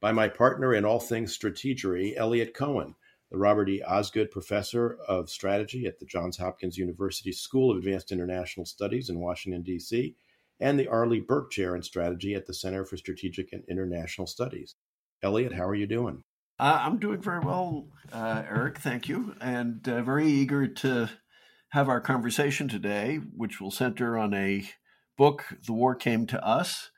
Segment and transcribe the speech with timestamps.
[0.00, 2.94] by my partner in all things strategery, Eliot Cohen
[3.30, 3.82] the Robert E.
[3.82, 9.20] Osgood Professor of Strategy at the Johns Hopkins University School of Advanced International Studies in
[9.20, 10.16] Washington, D.C.,
[10.60, 14.74] and the Arleigh Burke Chair in Strategy at the Center for Strategic and International Studies.
[15.22, 16.24] Eliot, how are you doing?
[16.58, 18.78] Uh, I'm doing very well, uh, Eric.
[18.78, 19.34] Thank you.
[19.40, 21.10] And uh, very eager to
[21.68, 24.68] have our conversation today, which will center on a
[25.16, 26.90] book, The War Came to Us,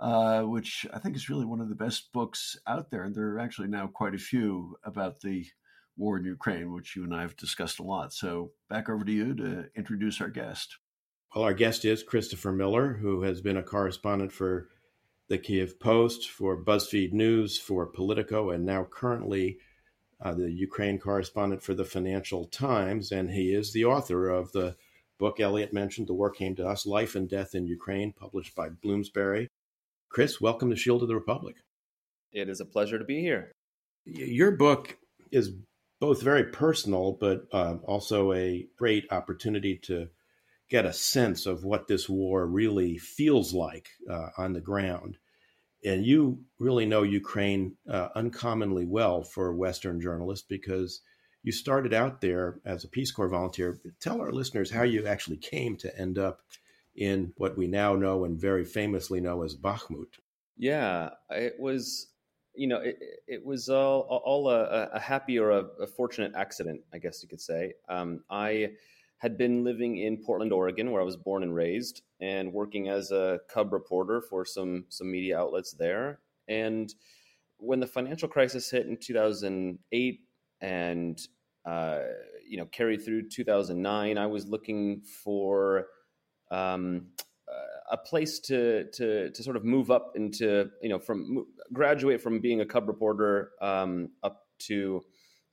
[0.00, 3.04] uh, which I think is really one of the best books out there.
[3.04, 5.46] And there are actually now quite a few about the
[5.96, 8.12] war in Ukraine, which you and I have discussed a lot.
[8.12, 10.76] So back over to you to introduce our guest.
[11.34, 14.68] Well, our guest is Christopher Miller, who has been a correspondent for
[15.28, 19.58] the Kiev Post, for BuzzFeed News, for Politico, and now currently
[20.20, 23.10] uh, the Ukraine correspondent for the Financial Times.
[23.10, 24.76] And he is the author of the
[25.18, 28.68] book Eliot mentioned, The War Came to Us Life and Death in Ukraine, published by
[28.68, 29.48] Bloomsbury.
[30.14, 31.56] Chris, welcome to Shield of the Republic.
[32.32, 33.50] It is a pleasure to be here.
[34.04, 34.96] Your book
[35.32, 35.50] is
[36.00, 40.06] both very personal, but uh, also a great opportunity to
[40.70, 45.18] get a sense of what this war really feels like uh, on the ground.
[45.84, 51.00] And you really know Ukraine uh, uncommonly well for a Western journalist because
[51.42, 53.80] you started out there as a Peace Corps volunteer.
[53.98, 56.38] Tell our listeners how you actually came to end up
[56.96, 60.18] in what we now know and very famously know as Bakhmut.
[60.56, 62.08] Yeah, it was
[62.54, 66.80] you know, it, it was all, all a, a happy or a, a, fortunate accident,
[66.92, 67.74] I guess you could say.
[67.88, 68.70] Um, I
[69.18, 73.10] had been living in Portland, Oregon, where I was born and raised, and working as
[73.10, 76.20] a cub reporter for some some media outlets there.
[76.48, 76.94] And
[77.56, 80.20] when the financial crisis hit in 2008
[80.60, 81.28] and
[81.64, 82.00] uh,
[82.46, 85.86] you know carried through 2009, I was looking for
[86.50, 87.06] um,
[87.90, 92.40] a place to to to sort of move up into you know from graduate from
[92.40, 95.02] being a cub reporter um, up to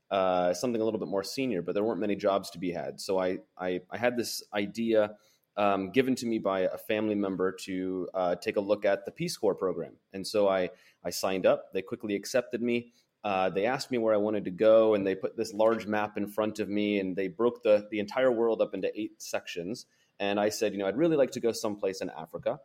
[0.09, 2.99] uh, something a little bit more senior, but there weren't many jobs to be had.
[2.99, 5.15] So I I, I had this idea
[5.57, 9.11] um, given to me by a family member to uh, take a look at the
[9.11, 10.69] Peace Corps program, and so I
[11.03, 11.71] I signed up.
[11.73, 12.93] They quickly accepted me.
[13.23, 16.17] Uh, they asked me where I wanted to go, and they put this large map
[16.17, 19.85] in front of me, and they broke the the entire world up into eight sections
[20.21, 22.59] and I said, you know, I'd really like to go someplace in Africa.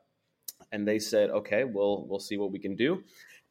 [0.71, 3.03] And they said, okay, we'll we'll see what we can do.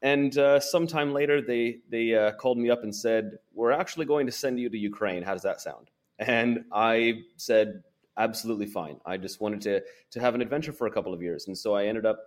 [0.01, 4.27] And uh, sometime later, they they uh, called me up and said, we're actually going
[4.27, 5.23] to send you to Ukraine.
[5.23, 5.89] How does that sound?
[6.19, 7.83] And I said,
[8.15, 8.99] absolutely fine.
[9.05, 11.73] I just wanted to to have an adventure for a couple of years, and so
[11.73, 12.19] I ended up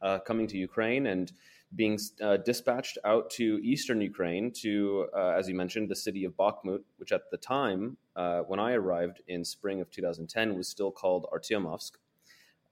[0.00, 1.32] uh, coming to Ukraine and
[1.74, 6.32] being uh, dispatched out to eastern Ukraine to, uh, as you mentioned, the city of
[6.32, 10.90] Bakhmut, which at the time, uh, when I arrived in spring of 2010, was still
[10.90, 11.92] called Artyomovsk,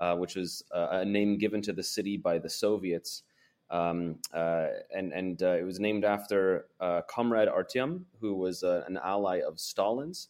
[0.01, 3.23] uh, which was uh, a name given to the city by the Soviets.
[3.69, 6.67] Um, uh, and and it was named after
[7.09, 10.29] Comrade Artyom, who was an ally of Stalin's.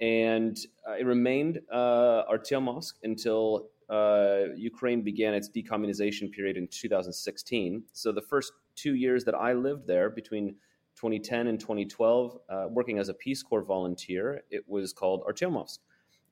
[0.00, 0.58] And
[0.98, 7.84] it remained Artyomovsk until uh, Ukraine began its decommunization period in 2016.
[7.92, 10.56] So the first two years that I lived there, between
[10.96, 15.78] 2010 and 2012, uh, working as a Peace Corps volunteer, it was called Artyomovsk.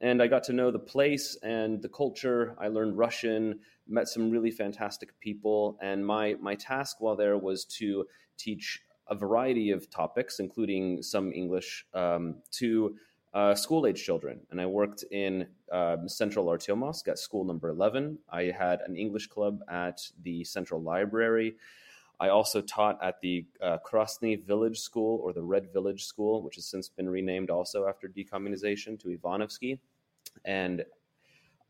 [0.00, 2.54] And I got to know the place and the culture.
[2.60, 5.78] I learned Russian, met some really fantastic people.
[5.80, 8.04] And my, my task while there was to
[8.36, 12.96] teach a variety of topics, including some English, um, to
[13.32, 14.40] uh, school age children.
[14.50, 18.19] And I worked in um, Central Artyomovsk at school number 11.
[18.31, 21.56] I had an English club at the Central Library.
[22.19, 26.54] I also taught at the uh, Krasny Village School or the Red Village School, which
[26.54, 29.80] has since been renamed also after decommunization to Ivanovsky.
[30.45, 30.84] And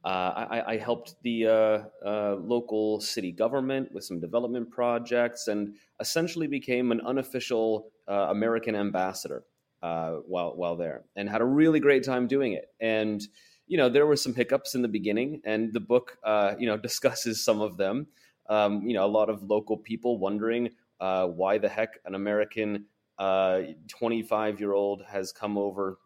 [0.05, 5.75] uh, I, I, helped the uh, uh, local city government with some development projects and
[5.99, 9.43] essentially became an unofficial uh, American ambassador
[9.83, 12.67] uh, while while there, and had a really great time doing it.
[12.79, 13.21] And
[13.67, 16.77] you know, there were some hiccups in the beginning, and the book, uh, you know,
[16.89, 18.07] discusses some of them.
[18.49, 20.71] Um, you know, a lot of local people wondering
[21.01, 22.87] uh, why the heck an American
[23.19, 25.99] 25 uh, year old has come over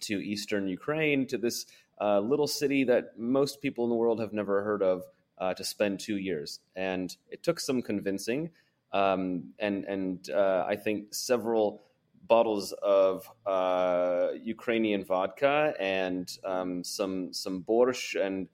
[0.00, 1.66] to eastern Ukraine to this
[2.00, 5.02] uh, little city that most people in the world have never heard of
[5.38, 6.60] uh, to spend two years.
[6.76, 8.50] And it took some convincing.
[8.92, 11.82] um, and and uh, I think several
[12.30, 18.48] bottles of uh, Ukrainian vodka and um, some some borscht and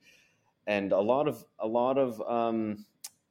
[0.65, 2.85] and a lot of a lot of um,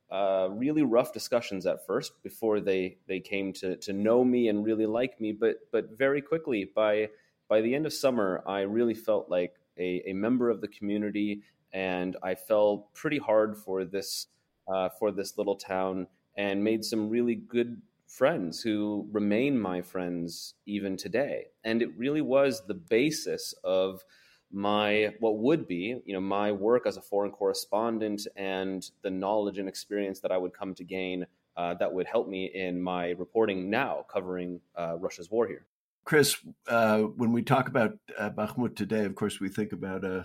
[0.09, 4.65] uh, really rough discussions at first before they they came to to know me and
[4.65, 5.33] really like me.
[5.33, 7.11] But but very quickly by
[7.49, 11.43] by the end of summer, I really felt like a, a member of the community,
[11.73, 14.29] and I fell pretty hard for this
[14.73, 16.07] uh, for this little town
[16.37, 21.47] and made some really good friends who remain my friends even today.
[21.65, 24.05] And it really was the basis of
[24.53, 29.59] my what would be you know my work as a foreign correspondent and the knowledge
[29.59, 31.27] and experience that I would come to gain
[31.57, 35.67] uh, that would help me in my reporting now covering uh, Russia's war here.
[36.05, 36.37] Chris,
[36.69, 40.25] uh, when we talk about uh, Bakhmut today, of course, we think about a, uh,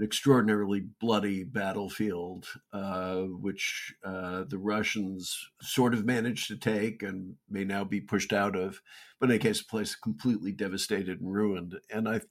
[0.00, 7.64] an extraordinarily bloody battlefield, uh, which the Russians sort of managed to take and may
[7.64, 8.80] now be pushed out of,
[9.18, 11.78] but in any case, a place completely devastated and ruined.
[11.90, 12.22] And I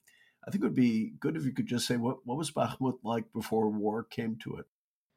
[0.46, 2.98] I think it would be good if you could just say what, what was Bakhmut
[3.04, 4.66] like before war came to it?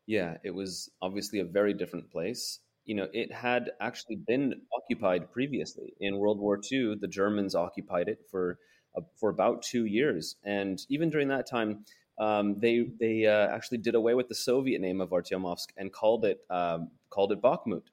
[0.05, 2.59] Yeah, it was obviously a very different place.
[2.85, 5.93] You know, it had actually been occupied previously.
[5.99, 8.59] In World War II, the Germans occupied it for
[8.95, 11.85] uh, for about two years, and even during that time,
[12.17, 16.25] um, they they uh, actually did away with the Soviet name of Artyomovsk and called
[16.25, 17.83] it um, called it Bakhmut.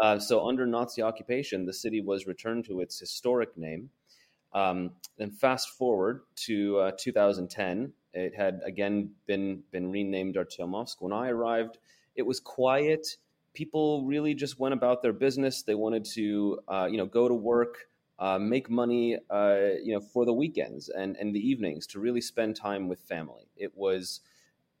[0.00, 3.90] Uh, so under Nazi occupation, the city was returned to its historic name,
[4.52, 10.96] um, then fast forward to uh, 2010, it had again been been renamed Artyomovsk.
[11.00, 11.78] When I arrived,
[12.16, 13.16] it was quiet.
[13.52, 15.62] People really just went about their business.
[15.62, 17.88] They wanted to, uh, you know, go to work,
[18.20, 22.20] uh, make money, uh, you know, for the weekends and and the evenings to really
[22.20, 23.48] spend time with family.
[23.56, 24.20] It was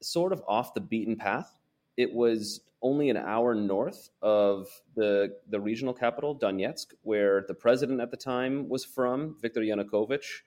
[0.00, 1.58] sort of off the beaten path.
[1.96, 8.00] It was only an hour north of the the regional capital, Donetsk, where the president
[8.00, 10.42] at the time was from, Viktor Yanukovych.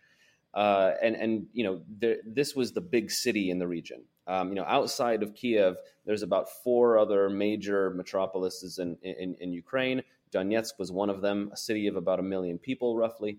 [0.54, 4.04] Uh, and and you know there, this was the big city in the region.
[4.28, 9.52] Um, you know, outside of Kiev, there's about four other major metropolises in, in, in
[9.52, 10.02] Ukraine.
[10.34, 13.38] Donetsk was one of them, a city of about a million people, roughly.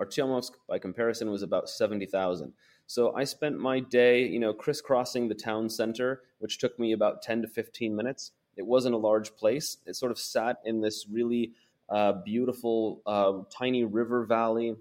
[0.00, 2.52] Artyomovsk, by comparison, was about seventy thousand.
[2.86, 7.20] So I spent my day, you know, crisscrossing the town center, which took me about
[7.20, 8.32] 10 to 15 minutes.
[8.56, 9.76] It wasn't a large place.
[9.84, 11.52] It sort of sat in this really
[11.90, 14.74] uh, beautiful, uh, tiny river valley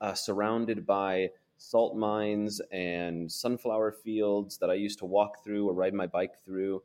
[0.00, 1.28] uh, surrounded by
[1.58, 6.42] salt mines and sunflower fields that I used to walk through or ride my bike
[6.46, 6.82] through.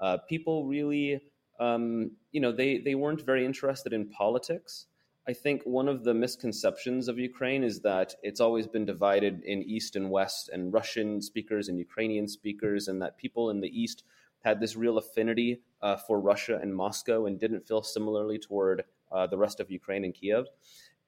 [0.00, 1.20] Uh, people really,
[1.60, 4.86] um, you know, they, they weren't very interested in politics.
[5.28, 9.62] I think one of the misconceptions of Ukraine is that it's always been divided in
[9.62, 14.02] East and West, and Russian speakers and Ukrainian speakers, and that people in the East
[14.42, 19.26] had this real affinity uh, for Russia and Moscow and didn't feel similarly toward uh,
[19.26, 20.46] the rest of Ukraine and Kiev.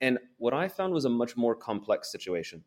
[0.02, 2.62] And what I found was a much more complex situation.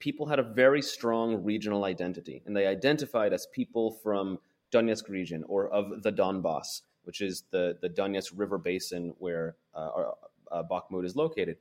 [0.00, 4.38] People had a very strong regional identity, and they identified as people from
[4.72, 10.12] Donetsk region or of the Donbass, which is the, the Donetsk River basin where uh,
[10.50, 11.56] uh, Bakhmut is located.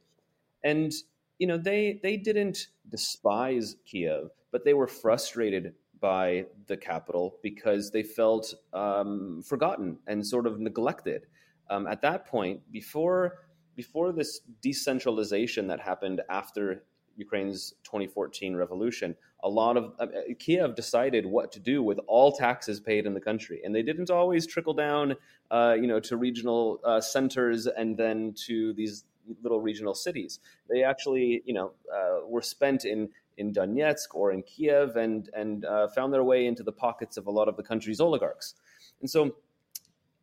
[0.63, 0.93] And
[1.39, 7.91] you know they they didn't despise Kiev, but they were frustrated by the capital because
[7.91, 11.27] they felt um, forgotten and sort of neglected.
[11.69, 13.39] Um, at that point, before
[13.75, 16.83] before this decentralization that happened after
[17.15, 20.07] Ukraine's 2014 revolution, a lot of uh,
[20.39, 24.11] Kiev decided what to do with all taxes paid in the country, and they didn't
[24.11, 25.15] always trickle down,
[25.49, 29.05] uh, you know, to regional uh, centers and then to these
[29.41, 30.39] little regional cities.
[30.69, 35.65] They actually, you know, uh, were spent in in Donetsk or in Kiev and and
[35.65, 38.55] uh, found their way into the pockets of a lot of the country's oligarchs,
[38.99, 39.35] and so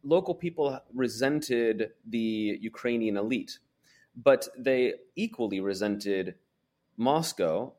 [0.04, 3.58] local people resented the Ukrainian elite,
[4.16, 6.36] but they equally resented
[6.96, 7.74] Moscow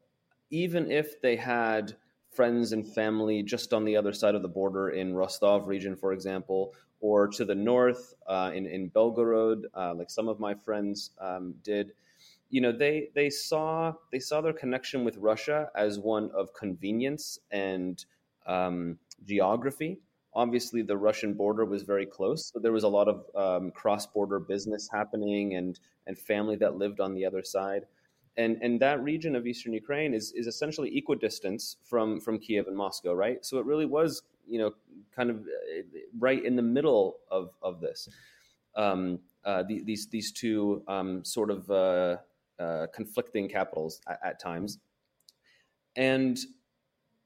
[0.49, 1.95] even if they had
[2.31, 6.13] friends and family just on the other side of the border in Rostov region, for
[6.13, 11.11] example, or to the north uh, in in Belgorod, uh, like some of my friends
[11.19, 11.93] um, did.
[12.49, 17.39] You know, they they saw they saw their connection with Russia as one of convenience
[17.51, 18.03] and
[18.47, 19.99] um, geography.
[20.33, 24.05] Obviously, the Russian border was very close, so there was a lot of um, cross
[24.05, 27.85] border business happening and and family that lived on the other side
[28.39, 32.75] and and that region of eastern Ukraine is is essentially equidistant from from Kiev and
[32.75, 33.45] Moscow, right?
[33.45, 34.71] So it really was, you know,
[35.15, 35.81] kind of uh,
[36.17, 38.07] right in the middle of of this.
[38.75, 42.17] Um, uh, the, these these two um, sort of uh,
[42.59, 44.79] uh, conflicting capitals at, at, times,
[45.97, 46.39] and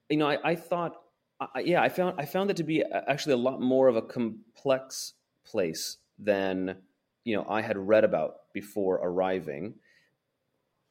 [0.10, 1.02] you know, I, I thought,
[1.40, 4.02] I, yeah, I found I found it to be actually a lot more of a
[4.02, 5.14] complex
[5.46, 6.78] place than
[7.24, 9.76] you know I had read about before arriving,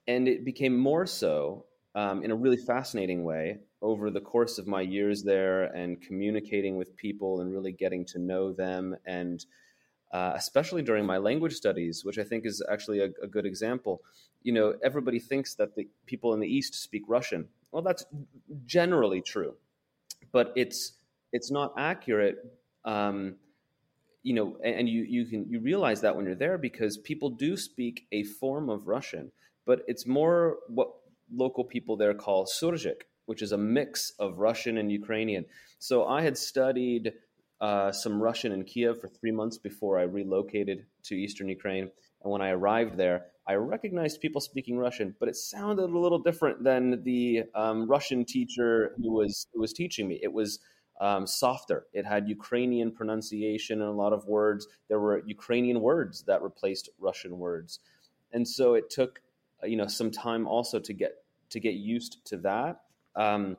[0.07, 4.67] and it became more so um, in a really fascinating way over the course of
[4.67, 8.97] my years there and communicating with people and really getting to know them.
[9.05, 9.45] And
[10.13, 14.03] uh, especially during my language studies which i think is actually a, a, good example
[14.43, 17.49] you know everybody thinks that the people in the east speak russian.
[17.71, 18.05] Well that's
[18.67, 19.55] generally true
[20.31, 20.93] but it's
[21.33, 22.37] it's not accurate
[22.85, 23.37] um,
[24.23, 27.31] you know and, and you you can you realize that when you're there because people
[27.31, 29.33] do speak a form of russian
[29.67, 30.89] but it's more what
[31.35, 35.45] local people there call Surzhyk, which is a mix of Russian and Ukrainian.
[35.79, 37.13] So I had studied
[37.61, 41.91] uh, some Russian in Kiev for three months before I relocated to eastern Ukraine.
[42.23, 46.19] And when I arrived there, I recognized people speaking Russian, but it sounded a little
[46.19, 50.21] different than the um, Russian teacher who was who was teaching me.
[50.23, 50.61] It was
[51.01, 51.87] um, softer.
[51.93, 54.69] It had Ukrainian pronunciation and a lot of words.
[54.89, 57.81] There were Ukrainian words that replaced Russian words,
[58.33, 59.21] and so it took
[59.65, 61.13] you know some time also to get
[61.51, 62.81] to get used to that.
[63.17, 63.57] Um,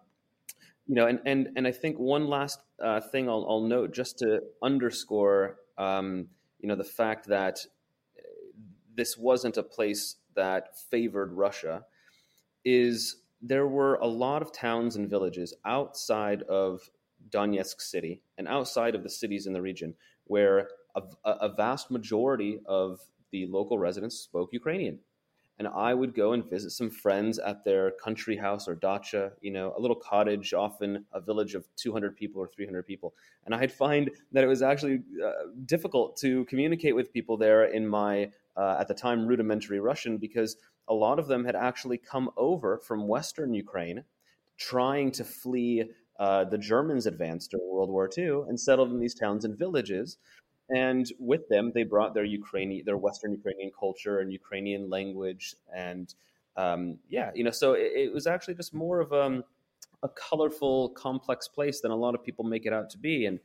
[0.88, 4.20] you know, and and and I think one last uh, thing I'll, I'll, note just
[4.20, 6.28] to underscore, um,
[6.60, 7.60] you know, the fact that
[8.96, 11.86] this wasn't a place that favored Russia
[12.66, 16.82] is there were a lot of towns and villages outside of
[17.30, 19.96] Donetsk city and outside of the cities in the region
[20.26, 23.00] where a, a vast majority of
[23.32, 25.00] the local residents spoke Ukrainian
[25.60, 29.52] and I would go and visit some friends at their country house or dacha, you
[29.52, 33.14] know, a little cottage, often a village of 200 people or 300 people.
[33.46, 35.32] And I'd find that it was actually uh,
[35.66, 40.58] difficult to communicate with people there in my, uh, at the time, rudimentary Russian because
[40.88, 44.04] a lot of them had actually come over from Western Ukraine
[44.58, 45.86] trying to flee
[46.20, 50.18] uh, the Germans advanced during World War II and settled in these towns and villages
[50.74, 56.14] and with them they brought their Ukrainian, their Western Ukrainian culture and Ukrainian language, and
[56.56, 59.44] um, yeah, you know, so it, it, was actually just more of um,
[60.04, 63.26] a colorful, complex place than a lot of people make it out to be.
[63.26, 63.40] And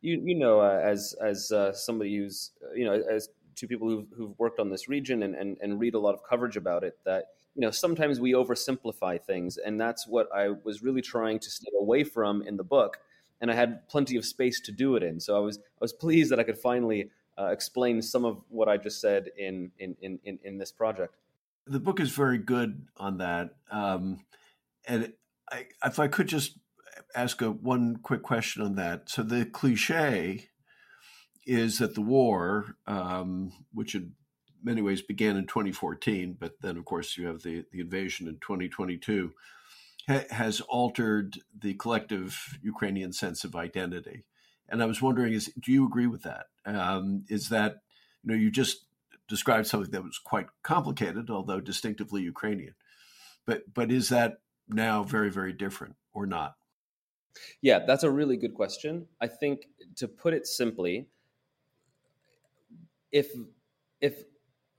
[0.00, 4.06] you, you know, uh, as as uh, somebody who's you know, as two people who've,
[4.16, 6.98] who've worked on this region and, and and read a lot of coverage about it,
[7.04, 11.50] that you know sometimes we oversimplify things, and that's what I was really trying to
[11.50, 12.98] stay away from in the book
[13.42, 15.20] and I had plenty of space to do it in.
[15.20, 18.68] So I was I was pleased that I could finally uh, explain some of what
[18.68, 21.16] I just said in in in in this project.
[21.66, 24.24] The book is very good on that, um,
[24.86, 25.12] and
[25.50, 26.58] I, if I could just
[27.14, 29.10] ask a one quick question on that.
[29.10, 30.48] So the cliche
[31.46, 34.12] is that the war, um, which in
[34.62, 38.34] many ways began in 2014, but then of course you have the the invasion in
[38.34, 39.32] 2022
[40.08, 44.24] ha- has altered the collective Ukrainian sense of identity.
[44.68, 46.46] And I was wondering, is do you agree with that?
[46.64, 47.82] Um, is that
[48.22, 48.84] you know you just
[49.28, 52.74] described something that was quite complicated, although distinctively Ukrainian,
[53.46, 56.56] but but is that now very very different or not?
[57.60, 59.06] Yeah, that's a really good question.
[59.20, 59.66] I think
[59.96, 61.08] to put it simply,
[63.10, 63.30] if
[64.00, 64.24] if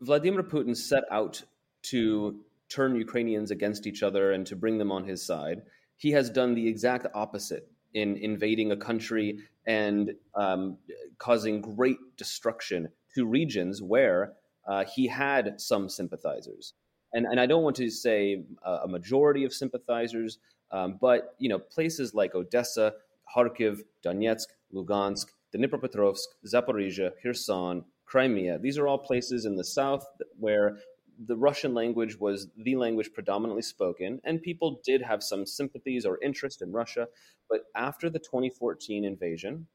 [0.01, 1.43] Vladimir Putin set out
[1.83, 5.61] to turn Ukrainians against each other and to bring them on his side.
[5.97, 10.77] He has done the exact opposite in invading a country and um,
[11.19, 14.33] causing great destruction to regions where
[14.67, 16.73] uh, he had some sympathizers.
[17.13, 20.39] And, and I don't want to say a majority of sympathizers,
[20.71, 22.93] um, but you know places like Odessa,
[23.35, 28.57] Kharkiv, Donetsk, Lugansk, Dnipropetrovsk, Zaporizhia, Kherson, Crimea.
[28.57, 30.05] These are all places in the south
[30.39, 30.77] where
[31.25, 36.19] the Russian language was the language predominantly spoken, and people did have some sympathies or
[36.21, 37.07] interest in Russia.
[37.49, 39.67] But after the 2014 invasion,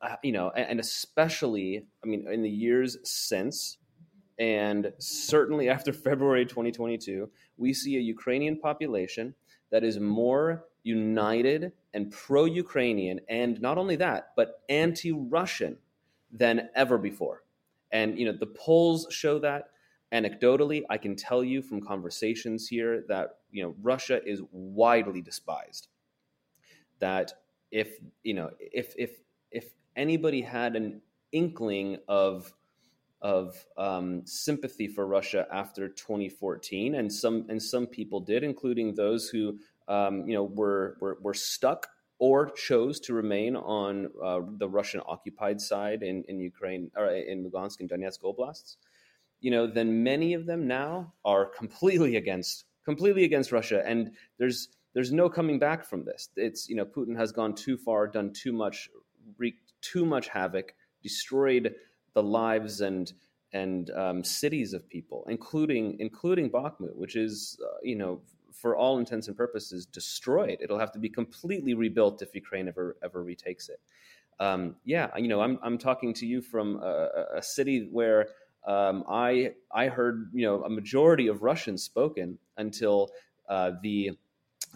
[0.00, 3.78] uh, you know, and, and especially, I mean, in the years since,
[4.38, 9.34] and certainly after February 2022, we see a Ukrainian population
[9.70, 15.78] that is more united and pro Ukrainian, and not only that, but anti Russian
[16.30, 17.42] than ever before.
[17.90, 19.68] And, you know, the polls show that
[20.14, 24.40] anecdotally i can tell you from conversations here that you know russia is
[24.74, 25.88] widely despised.
[27.00, 27.32] That
[27.70, 29.10] if you know if if
[29.50, 31.00] if anybody had an
[31.32, 32.52] inkling of
[33.20, 39.28] of um, sympathy for Russia after 2014, and some and some people did, including those
[39.28, 44.68] who um, you know were, were, were stuck or chose to remain on uh, the
[44.68, 48.76] Russian occupied side in, in Ukraine or in Lugansk and Donetsk oblasts
[49.44, 54.68] you know, then many of them now are completely against completely against Russia, and there's
[54.94, 56.30] there's no coming back from this.
[56.34, 58.88] It's you know, Putin has gone too far, done too much,
[59.36, 61.74] wreaked too much havoc, destroyed
[62.14, 63.12] the lives and
[63.52, 68.98] and um, cities of people, including including Bakhmut, which is uh, you know for all
[68.98, 70.56] intents and purposes destroyed.
[70.62, 73.80] It'll have to be completely rebuilt if Ukraine ever ever retakes it.
[74.40, 78.28] Um, yeah, you know, I'm I'm talking to you from a, a city where
[78.66, 83.10] um, I I heard you know a majority of Russian spoken until
[83.48, 84.12] uh, the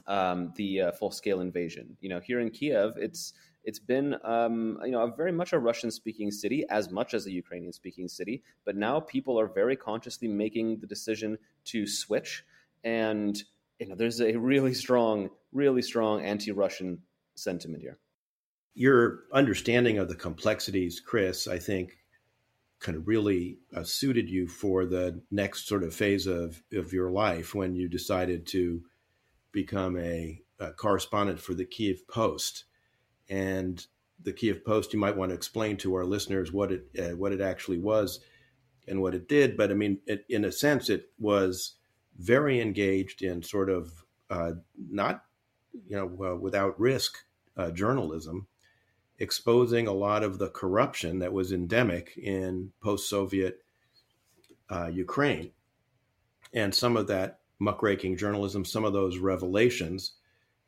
[0.07, 1.97] um, the uh, full scale invasion.
[2.00, 3.33] You know, here in Kiev, it's
[3.64, 7.26] it's been um, you know a very much a Russian speaking city as much as
[7.26, 12.45] a Ukrainian speaking city, but now people are very consciously making the decision to switch,
[12.85, 13.42] and
[13.78, 16.99] you know there's a really strong, really strong anti Russian
[17.35, 17.99] sentiment here.
[18.75, 21.98] Your understanding of the complexities, Chris, I think
[22.80, 27.11] kind of really uh, suited you for the next sort of phase of, of your
[27.11, 28.82] life when you decided to
[29.52, 32.64] become a, a correspondent for the Kiev Post.
[33.28, 33.85] And
[34.23, 37.32] the Kiev Post, you might want to explain to our listeners what it uh, what
[37.32, 38.20] it actually was
[38.87, 39.56] and what it did.
[39.56, 41.75] But I mean, it, in a sense, it was
[42.16, 44.52] very engaged in sort of uh,
[44.90, 45.25] not
[45.87, 47.18] you know without risk
[47.56, 48.47] uh, journalism
[49.18, 53.62] exposing a lot of the corruption that was endemic in post Soviet
[54.70, 55.50] uh, Ukraine.
[56.52, 60.12] And some of that muckraking journalism, some of those revelations.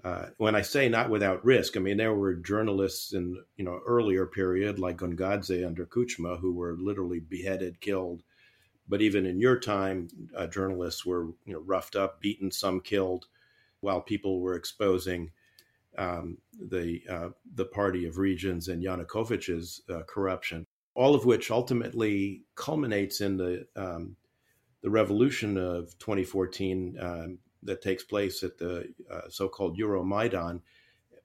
[0.02, 3.80] Uh, when I say not without risk, I mean there were journalists in you know
[3.86, 8.22] earlier period like Gongadze under Kuchma who were literally beheaded, killed.
[8.88, 13.26] But even in your time, uh, journalists were you know roughed up, beaten, some killed,
[13.80, 15.32] while people were exposing
[15.98, 22.44] um, the uh, the Party of Regions and Yanukovych's uh, corruption, all of which ultimately
[22.54, 24.16] culminates in the um,
[24.82, 30.62] the revolution of 2014 um, that takes place at the uh, so-called Euromaidan,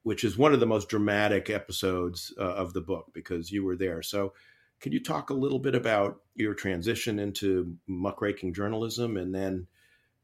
[0.03, 3.77] which is one of the most dramatic episodes uh, of the book because you were
[3.77, 4.01] there.
[4.01, 4.33] So,
[4.81, 9.67] could you talk a little bit about your transition into muckraking journalism and then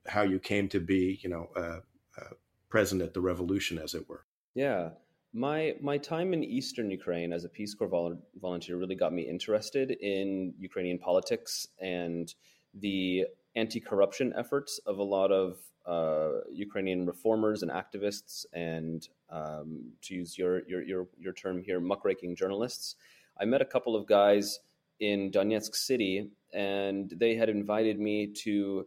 [0.06, 1.80] how you came to be, you know, uh,
[2.20, 2.34] uh,
[2.70, 4.26] present at the revolution, as it were?
[4.54, 4.90] Yeah.
[5.34, 9.22] My my time in Eastern Ukraine as a Peace Corps vol- volunteer really got me
[9.22, 12.34] interested in Ukrainian politics and
[12.74, 20.14] the anti-corruption efforts of a lot of uh, Ukrainian reformers and activists, and um, to
[20.16, 22.96] use your, your your your term here, muckraking journalists.
[23.40, 24.60] I met a couple of guys
[25.00, 28.86] in Donetsk City, and they had invited me to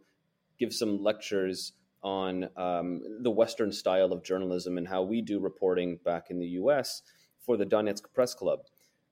[0.59, 1.73] give some lectures
[2.05, 6.45] on um, the Western style of journalism and how we do reporting back in the
[6.61, 7.01] U.S.
[7.43, 8.59] for the Donetsk Press Club.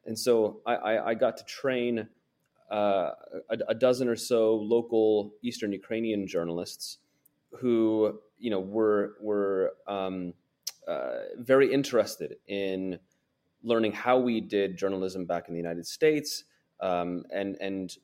[0.05, 2.07] And so I, I, I got to train
[2.71, 3.11] uh,
[3.49, 6.99] a, a, dozen or so local Eastern Ukrainian journalists
[7.59, 10.33] who, you know, were were um,
[10.87, 12.99] uh, very interested in
[13.63, 16.43] learning how we did journalism back in the United States,
[16.79, 17.97] um, and and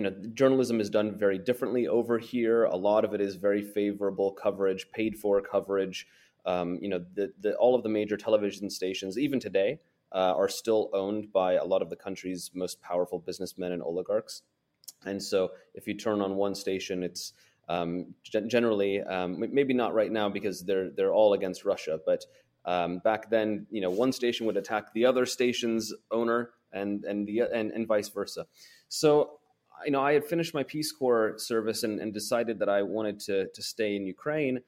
[0.00, 2.64] you know, journalism is done very differently over here.
[2.64, 6.06] A lot of it is very favorable coverage, paid for coverage.
[6.46, 9.78] Um, you know, the, the, all of the major television stations, even today,
[10.12, 14.40] uh, are still owned by a lot of the country's most powerful businessmen and oligarchs.
[15.04, 17.34] And so, if you turn on one station, it's
[17.68, 22.24] um, generally um, maybe not right now because they're they're all against Russia, but
[22.64, 27.26] um, back then, you know, one station would attack the other station's owner, and and
[27.26, 28.46] the and, and vice versa.
[28.88, 29.39] So
[29.84, 33.20] you know, I had finished my Peace Corps service and, and decided that I wanted
[33.20, 34.60] to to stay in Ukraine.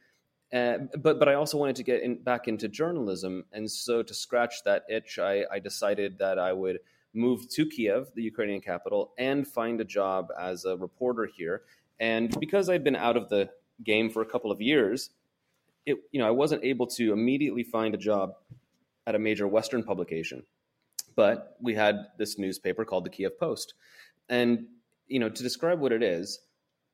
[0.53, 4.15] Uh, but but I also wanted to get in, back into journalism, and so to
[4.15, 6.81] scratch that itch, I, I decided that I would
[7.15, 11.63] move to Kiev, the Ukrainian capital, and find a job as a reporter here.
[12.01, 13.51] And because I'd been out of the
[13.85, 15.11] game for a couple of years,
[15.87, 18.35] it you know I wasn't able to immediately find a job
[19.07, 20.43] at a major Western publication,
[21.17, 23.73] but we had this newspaper called the Kiev Post,
[24.29, 24.67] and
[25.13, 26.41] you know, to describe what it is,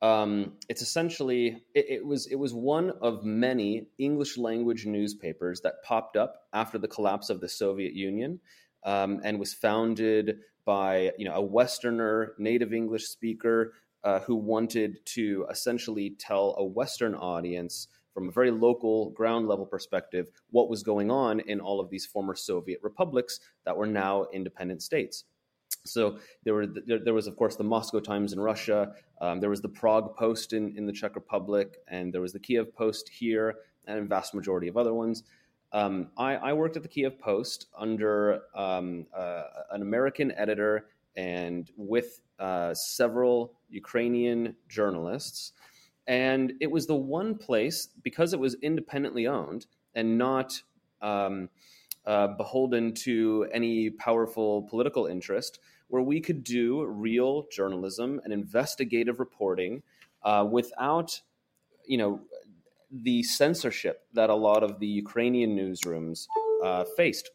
[0.03, 5.83] um, it's essentially it, it, was it was one of many English language newspapers that
[5.85, 8.41] popped up after the collapse of the Soviet Union,
[8.85, 14.99] um, and was founded by you know a Westerner, native English speaker uh, who wanted
[15.07, 20.83] to essentially tell a Western audience from a very local ground level perspective what was
[20.83, 25.25] going on in all of these former Soviet republics that were now independent states.
[25.85, 29.51] So there were there, there, was of course the Moscow Times in Russia, um, there
[29.51, 33.09] was the Prague Post in, in the Czech Republic, and there was the Kiev Post
[33.09, 35.25] here, and a vast majority of other ones.
[35.73, 40.87] Um, I, I, worked at the Kiev Post under um, uh, an American editor
[41.17, 45.53] and with uh, several Ukrainian journalists,
[46.07, 50.59] and it was the one place because it was independently owned and not
[51.03, 51.51] um,
[52.09, 59.21] uh, beholden to any powerful political interest where we could do real journalism and investigative
[59.21, 59.83] reporting
[60.23, 61.21] uh, without,
[61.87, 62.21] you know,
[62.91, 66.27] the censorship that a lot of the Ukrainian newsrooms
[66.65, 67.31] uh, faced.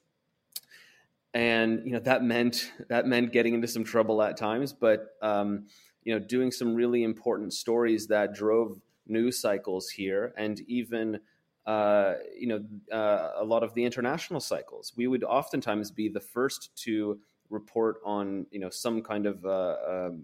[1.35, 5.67] And you know that meant that meant getting into some trouble at times, but um,
[6.03, 11.19] you know doing some really important stories that drove news cycles here, and even
[11.65, 12.63] uh, you know
[12.95, 14.93] uh, a lot of the international cycles.
[14.95, 19.75] We would oftentimes be the first to report on you know some kind of uh,
[19.87, 20.23] um,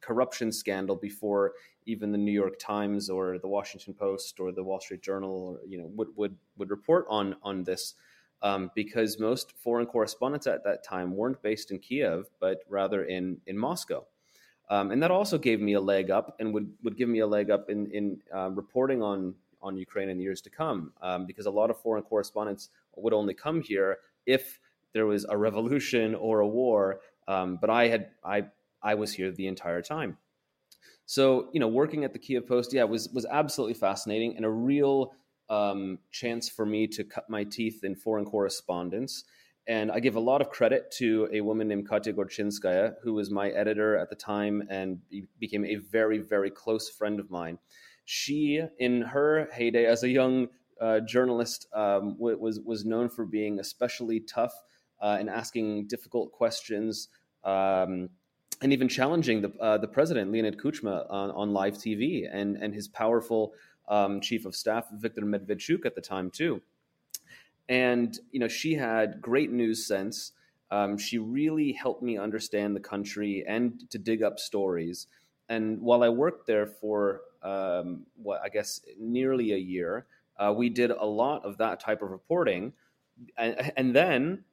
[0.00, 1.52] corruption scandal before
[1.86, 5.66] even the New York Times or the Washington Post or the Wall Street Journal, or,
[5.66, 7.94] you know, would would would report on on this.
[8.42, 13.38] Um, because most foreign correspondents at that time weren't based in Kiev, but rather in
[13.46, 14.04] in Moscow,
[14.68, 17.26] um, and that also gave me a leg up, and would would give me a
[17.26, 21.26] leg up in in uh, reporting on on Ukraine in the years to come, um,
[21.26, 24.60] because a lot of foreign correspondents would only come here if
[24.92, 27.00] there was a revolution or a war.
[27.26, 28.44] Um, but I had I
[28.82, 30.18] I was here the entire time.
[31.06, 34.50] So, you know, working at the Kiev Post, yeah, was was absolutely fascinating and a
[34.50, 35.12] real
[35.48, 39.24] um, chance for me to cut my teeth in foreign correspondence.
[39.66, 43.30] And I give a lot of credit to a woman named Katya Gorchinskaya, who was
[43.30, 44.98] my editor at the time and
[45.38, 47.58] became a very, very close friend of mine.
[48.04, 50.48] She, in her heyday as a young
[50.80, 54.52] uh, journalist, um, was was known for being especially tough
[55.00, 57.08] uh, and asking difficult questions.
[57.44, 58.10] Um,
[58.62, 62.74] and even challenging the uh, the president Leonid Kuchma on, on live TV and and
[62.74, 63.52] his powerful
[63.88, 66.62] um, chief of staff Viktor Medvedchuk at the time too.
[67.68, 70.32] And you know she had great news sense.
[70.70, 75.06] Um, she really helped me understand the country and to dig up stories.
[75.48, 80.06] And while I worked there for um, what I guess nearly a year,
[80.38, 82.72] uh, we did a lot of that type of reporting.
[83.36, 84.44] And, and then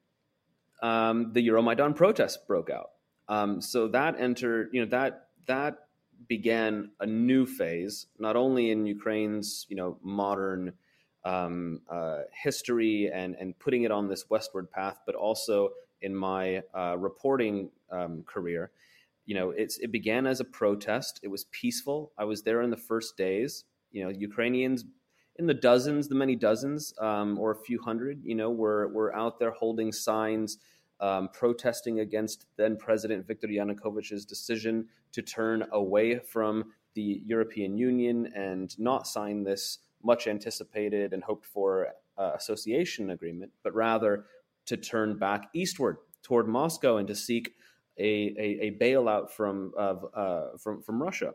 [0.84, 2.92] um, the Euromaidan protests broke out.
[3.28, 5.88] Um, so that entered, you know, that that
[6.28, 10.74] began a new phase, not only in Ukraine's, you know, modern
[11.24, 15.70] um, uh, history and and putting it on this westward path, but also
[16.02, 18.72] in my uh, reporting um, career.
[19.26, 21.20] You know, it's it began as a protest.
[21.24, 22.12] It was peaceful.
[22.18, 23.66] I was there in the first days.
[23.92, 24.86] You know, Ukrainians
[25.38, 28.22] in the dozens, the many dozens, um, or a few hundred.
[28.24, 30.58] You know, were were out there holding signs
[31.00, 38.32] um, protesting against then President Viktor Yanukovych's decision to turn away from the European Union
[38.36, 44.26] and not sign this much anticipated and hoped for uh, association agreement, but rather
[44.66, 47.56] to turn back eastward toward Moscow and to seek
[48.02, 51.34] a, a, a bailout from, uh, from, from Russia.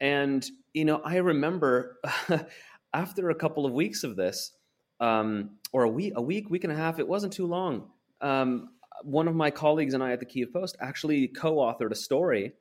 [0.00, 1.98] And, you know, I remember
[2.94, 4.52] after a couple of weeks of this,
[5.00, 7.90] um, or a week, a week, week and a half, it wasn't too long
[8.22, 8.70] um,
[9.02, 12.52] one of my colleagues and I at the Kiev Post actually co-authored a story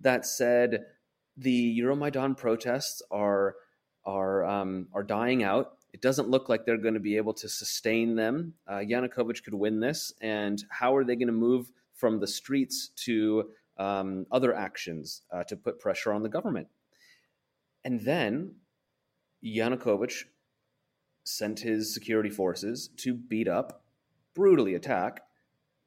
[0.00, 0.84] that said
[1.36, 3.56] the Euromaidan protests are
[4.06, 5.76] are um, are dying out.
[5.92, 8.54] It doesn't look like they're going to be able to sustain them.
[8.66, 12.88] Uh, Yanukovych could win this, and how are they going to move from the streets
[13.04, 16.68] to um, other actions uh, to put pressure on the government?
[17.84, 18.56] And then
[19.44, 20.24] Yanukovych
[21.24, 23.84] sent his security forces to beat up
[24.34, 25.22] brutally attack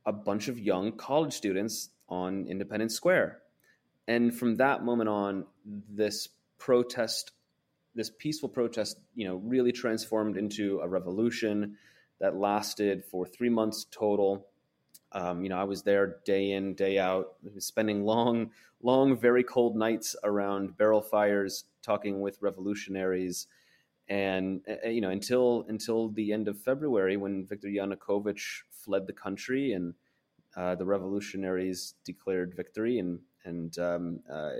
[0.06, 3.39] a bunch of young college students on Independence Square.
[4.08, 6.28] And from that moment on, this
[6.60, 7.32] protest,
[7.95, 11.78] this peaceful protest, you know, really transformed into a revolution
[12.19, 14.47] that lasted for three months total.
[15.13, 19.76] Um, you know, I was there day in, day out, spending long, long, very cold
[19.76, 23.47] nights around barrel fires, talking with revolutionaries
[24.10, 29.13] and uh, you know until until the end of February when Viktor Yanukovych fled the
[29.13, 29.93] country and
[30.58, 34.52] uh, the revolutionaries declared victory and and um, uh,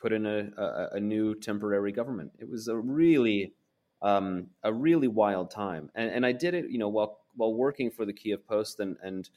[0.00, 2.32] put in a, a, a, new temporary government.
[2.38, 3.52] It was a really
[4.00, 7.90] um, a really wild time, and, and I did it you know while while working
[7.90, 9.28] for the Kiev Post and and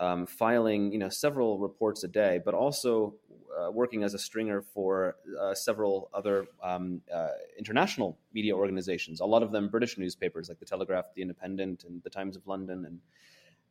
[0.00, 3.14] um, filing you know several reports a day, but also
[3.56, 9.20] uh, working as a stringer for uh, several other um, uh, international media organizations.
[9.20, 12.46] A lot of them British newspapers like the Telegraph, the Independent, and the Times of
[12.46, 13.00] London, and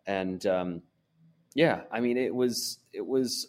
[0.06, 0.82] and um,
[1.56, 3.48] yeah, I mean it was it was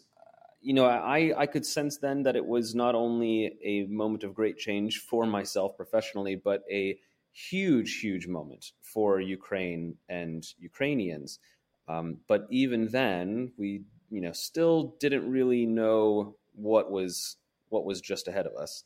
[0.62, 4.35] you know I I could sense then that it was not only a moment of
[4.35, 6.99] great change for myself professionally, but a
[7.33, 11.38] huge huge moment for Ukraine and Ukrainians.
[11.90, 17.37] Um, but even then, we you know still didn't really know what was
[17.68, 18.85] what was just ahead of us.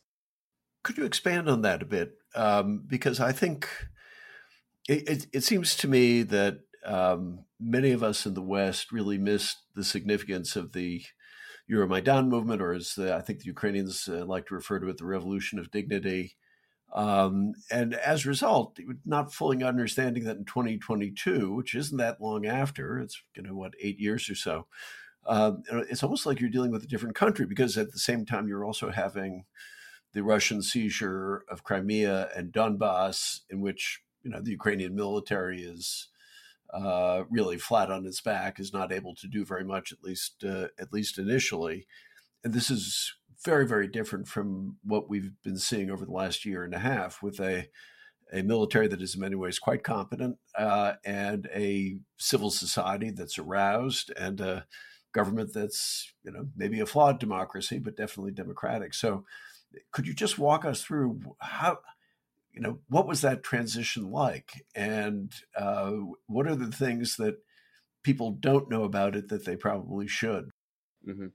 [0.83, 2.13] Could you expand on that a bit?
[2.35, 3.67] Um, because I think
[4.87, 9.17] it, it, it, seems to me that um, many of us in the West really
[9.17, 11.03] missed the significance of the
[11.71, 14.97] Euromaidan movement, or as the, I think the Ukrainians uh, like to refer to it,
[14.97, 16.35] the Revolution of Dignity.
[16.93, 22.45] Um, and as a result, not fully understanding that in 2022, which isn't that long
[22.45, 24.67] after, it's you know what eight years or so,
[25.27, 28.47] um, it's almost like you're dealing with a different country because at the same time
[28.47, 29.45] you're also having
[30.13, 36.07] the Russian seizure of Crimea and Donbass, in which you know the Ukrainian military is
[36.73, 40.43] uh, really flat on its back, is not able to do very much, at least
[40.43, 41.87] uh, at least initially.
[42.43, 46.63] And this is very very different from what we've been seeing over the last year
[46.63, 47.67] and a half with a
[48.33, 53.37] a military that is in many ways quite competent uh, and a civil society that's
[53.37, 54.65] aroused and a
[55.13, 58.93] government that's you know maybe a flawed democracy but definitely democratic.
[58.93, 59.25] So
[59.91, 61.79] could you just walk us through how
[62.53, 64.65] you know what was that transition like?
[64.75, 65.91] And uh,
[66.27, 67.37] what are the things that
[68.03, 70.51] people don't know about it that they probably should?
[71.07, 71.27] Mm-hmm.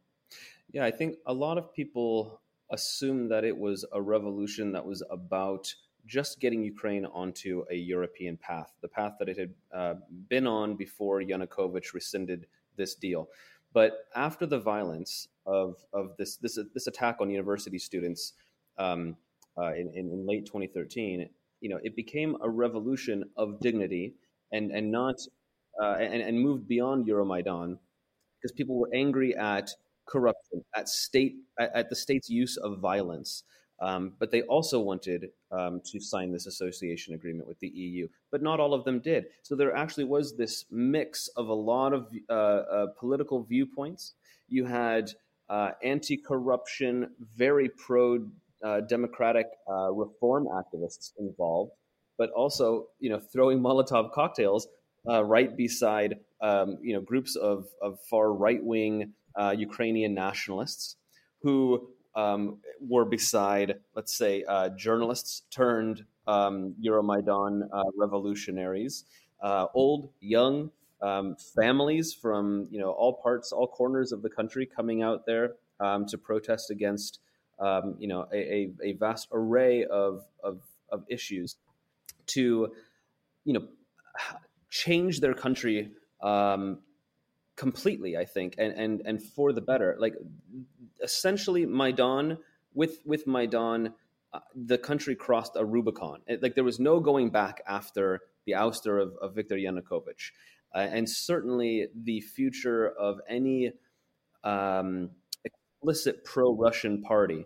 [0.73, 5.03] Yeah i think a lot of people assume that it was a revolution that was
[5.11, 5.75] about
[6.07, 9.95] just getting Ukraine onto a European path, the path that it had uh,
[10.29, 13.29] been on before Yanukovych rescinded this deal.
[13.73, 18.33] But after the violence of, of this, this, this attack on university students
[18.79, 19.17] um,
[19.57, 21.29] uh, in, in, late 2013,
[21.61, 24.15] you know, it became a revolution of dignity
[24.53, 25.17] and, and not
[25.81, 27.79] uh, and, and moved beyond Euromaidan
[28.37, 29.71] because people were angry at
[30.11, 33.45] corruption, at state at, the state's use of violence.
[33.83, 38.43] Um, but they also wanted um, to sign this association agreement with the EU, but
[38.43, 39.25] not all of them did.
[39.43, 44.13] So there actually was this mix of a lot of uh, uh, political viewpoints.
[44.49, 45.13] You had
[45.49, 48.27] uh, anti corruption, very pro
[48.63, 51.73] uh, democratic uh, reform activists involved,
[52.19, 54.69] but also you know throwing Molotov cocktails
[55.09, 60.97] uh, right beside um, you know groups of, of far right wing Ukrainian nationalists
[61.43, 69.05] who um, were beside, let's say, uh, journalists turned um, Euromaidan uh, revolutionaries,
[69.43, 70.71] uh, old, young,
[71.03, 75.55] um, families from you know all parts, all corners of the country coming out there
[75.81, 77.21] um, to protest against
[77.59, 81.57] um, you know a, a, vast array of, of, of issues
[82.27, 82.69] to
[83.45, 83.67] you know
[84.69, 85.91] change their country
[86.23, 86.81] um,
[87.65, 90.15] completely i think and and and for the better like
[91.03, 92.39] essentially Maidan
[92.75, 93.95] with with Maidan,
[94.33, 96.21] uh, the country crossed a Rubicon.
[96.27, 100.31] It, like there was no going back after the ouster of, of Viktor Yanukovych,
[100.75, 103.73] uh, and certainly the future of any
[104.45, 105.11] um,
[105.45, 107.45] explicit pro-Russian party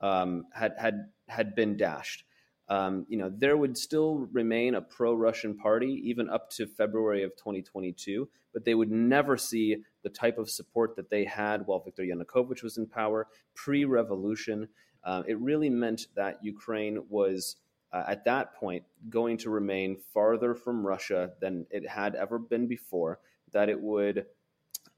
[0.00, 2.24] um, had had had been dashed.
[2.68, 7.36] Um, you know, there would still remain a pro-Russian party even up to February of
[7.36, 12.04] 2022, but they would never see the type of support that they had while Viktor
[12.04, 14.68] Yanukovych was in power pre-revolution.
[15.02, 17.56] Uh, it really meant that Ukraine was
[17.92, 22.66] uh, at that point going to remain farther from Russia than it had ever been
[22.66, 23.20] before.
[23.52, 24.26] That it would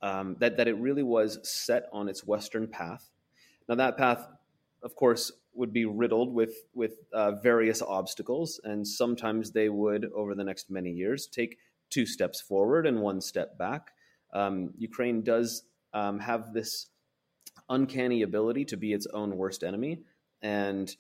[0.01, 3.11] um, that that it really was set on its western path.
[3.69, 4.27] Now that path,
[4.83, 10.35] of course, would be riddled with with uh, various obstacles, and sometimes they would, over
[10.35, 11.59] the next many years, take
[11.91, 13.93] two steps forward and one step back.
[14.33, 16.89] Um, Ukraine does um, have this
[17.69, 20.01] uncanny ability to be its own worst enemy,
[20.43, 20.95] and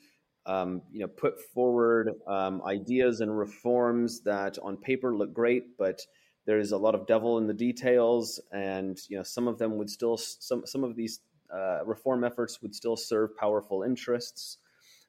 [0.46, 6.00] um, you know, put forward um, ideas and reforms that on paper look great, but
[6.46, 9.90] there's a lot of devil in the details, and you know, some of them would
[9.90, 11.20] still some some of these
[11.52, 14.58] uh, reform efforts would still serve powerful interests.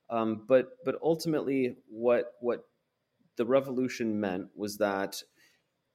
[0.10, 2.65] Um, but but ultimately, what what
[3.36, 5.21] the revolution meant was that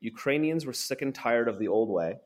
[0.00, 2.16] Ukrainians were sick and tired of the old way.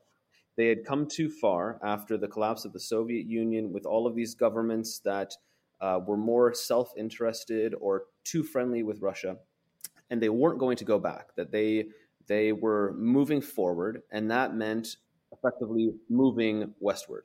[0.57, 4.15] They had come too far after the collapse of the Soviet Union with all of
[4.15, 5.33] these governments that
[5.79, 9.37] uh, were more self interested or too friendly with Russia.
[10.09, 11.87] And they weren't going to go back, that they,
[12.27, 14.97] they were moving forward, and that meant
[15.31, 17.23] effectively moving westward.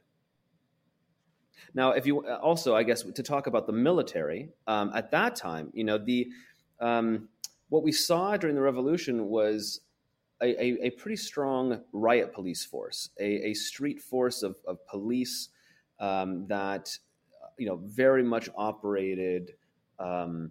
[1.75, 5.71] Now, if you also, I guess, to talk about the military um, at that time,
[5.73, 6.29] you know, the
[6.81, 7.29] um,
[7.69, 9.81] what we saw during the revolution was
[10.43, 15.49] a, a, a pretty strong riot police force, a, a street force of, of police
[16.01, 16.91] um, that
[17.59, 19.55] you know very much operated
[19.99, 20.51] um,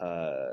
[0.00, 0.48] uh,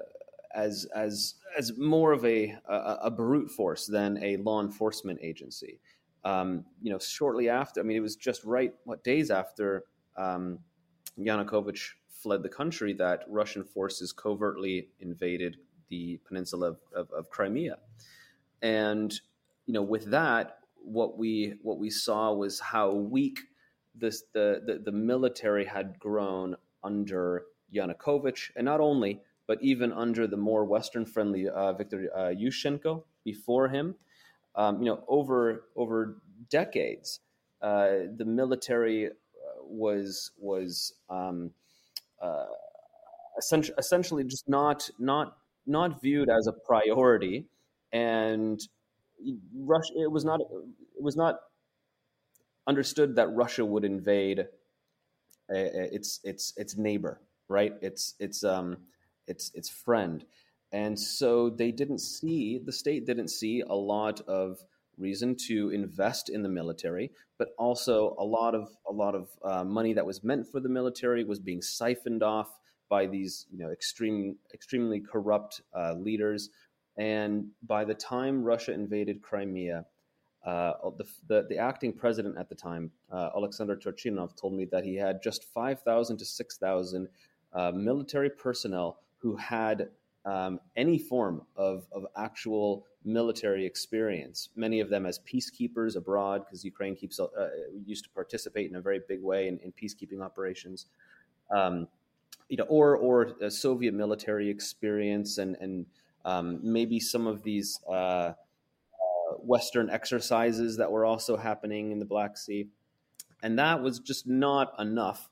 [0.54, 5.80] as as as more of a, a, a brute force than a law enforcement agency.
[6.24, 9.86] Um, you know, shortly after, I mean, it was just right what days after
[10.18, 10.60] um,
[11.20, 15.58] Yanukovych fled the country that Russian forces covertly invaded
[15.90, 17.78] the peninsula of, of, of Crimea
[18.62, 19.20] and
[19.66, 23.40] you know, with that, what we what we saw was how weak
[23.96, 30.28] this the the, the military had grown under Yanukovych, and not only, but even under
[30.28, 33.96] the more Western friendly uh, Viktor uh, Yushchenko before him.
[34.56, 37.20] Um, you know, over over decades,
[37.62, 39.12] uh, the military uh,
[39.64, 41.52] was was um,
[42.22, 42.46] uh,
[43.38, 47.48] essentially, essentially just not not not viewed as a priority,
[47.94, 48.62] and
[49.56, 51.40] Russia it was not it was not
[52.68, 54.48] understood that Russia would invade
[55.50, 57.74] a, its its its neighbor, right?
[57.82, 58.78] Its its um
[59.28, 60.26] its its friend,
[60.72, 64.64] and so they didn't see the state didn't see a lot of
[64.98, 69.64] reason to invest in the military, but also a lot of a lot of uh,
[69.64, 73.72] money that was meant for the military was being siphoned off by these you know
[73.72, 76.50] extreme extremely corrupt uh, leaders.
[76.98, 79.86] And by the time Russia invaded Crimea,
[80.46, 84.84] uh, the, the, the acting president at the time, uh, Alexander Turchinov, told me that
[84.84, 87.08] he had just five thousand to six thousand
[87.54, 89.90] uh, military personnel who had
[90.26, 94.50] um, any form of, of actual military experience.
[94.56, 97.28] Many of them as peacekeepers abroad, because Ukraine keeps uh,
[97.86, 100.86] used to participate in a very big way in, in peacekeeping operations.
[101.50, 101.88] Um,
[102.50, 105.86] you know, or or Soviet military experience, and and
[106.26, 108.34] um, maybe some of these uh, uh,
[109.40, 112.68] Western exercises that were also happening in the Black Sea,
[113.42, 115.30] and that was just not enough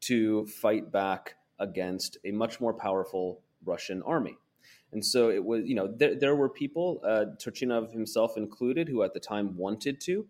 [0.00, 4.36] to fight back against a much more powerful Russian army.
[4.92, 9.02] And so it was, you know, there, there were people, uh, Turchinov himself included, who
[9.02, 10.26] at the time wanted to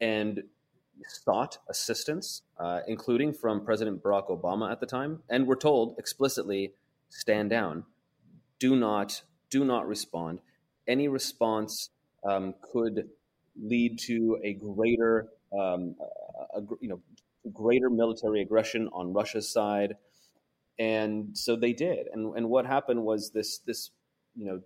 [0.00, 0.42] and
[1.06, 6.72] sought assistance, uh, including from President Barack Obama at the time, and were told explicitly,
[7.08, 7.84] stand down,
[8.58, 10.40] do not, do not respond.
[10.88, 11.90] Any response
[12.24, 13.08] um, could
[13.60, 15.94] lead to a greater, um,
[16.54, 17.00] a, you know,
[17.52, 19.96] greater military aggression on Russia's side
[20.78, 22.06] and so they did.
[22.12, 23.90] And and what happened was this this
[24.34, 24.60] you know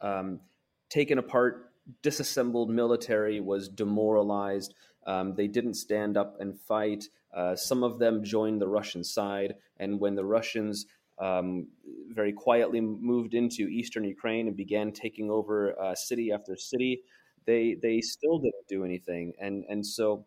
[0.00, 0.40] um,
[0.88, 4.74] taken apart disassembled military was demoralized.
[5.06, 7.04] Um, they didn't stand up and fight.
[7.34, 9.54] Uh, some of them joined the russian side.
[9.78, 10.86] And when the russians
[11.18, 11.68] um,
[12.08, 17.02] very quietly moved into eastern ukraine and began taking over uh, city after city
[17.46, 19.32] they they still didn't do anything.
[19.40, 20.26] And and so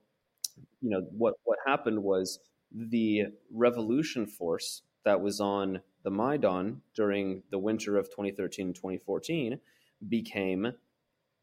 [0.82, 2.40] you know what what happened was
[2.74, 9.60] the revolution force that was on the Maidan during the winter of 2013 and 2014
[10.08, 10.74] became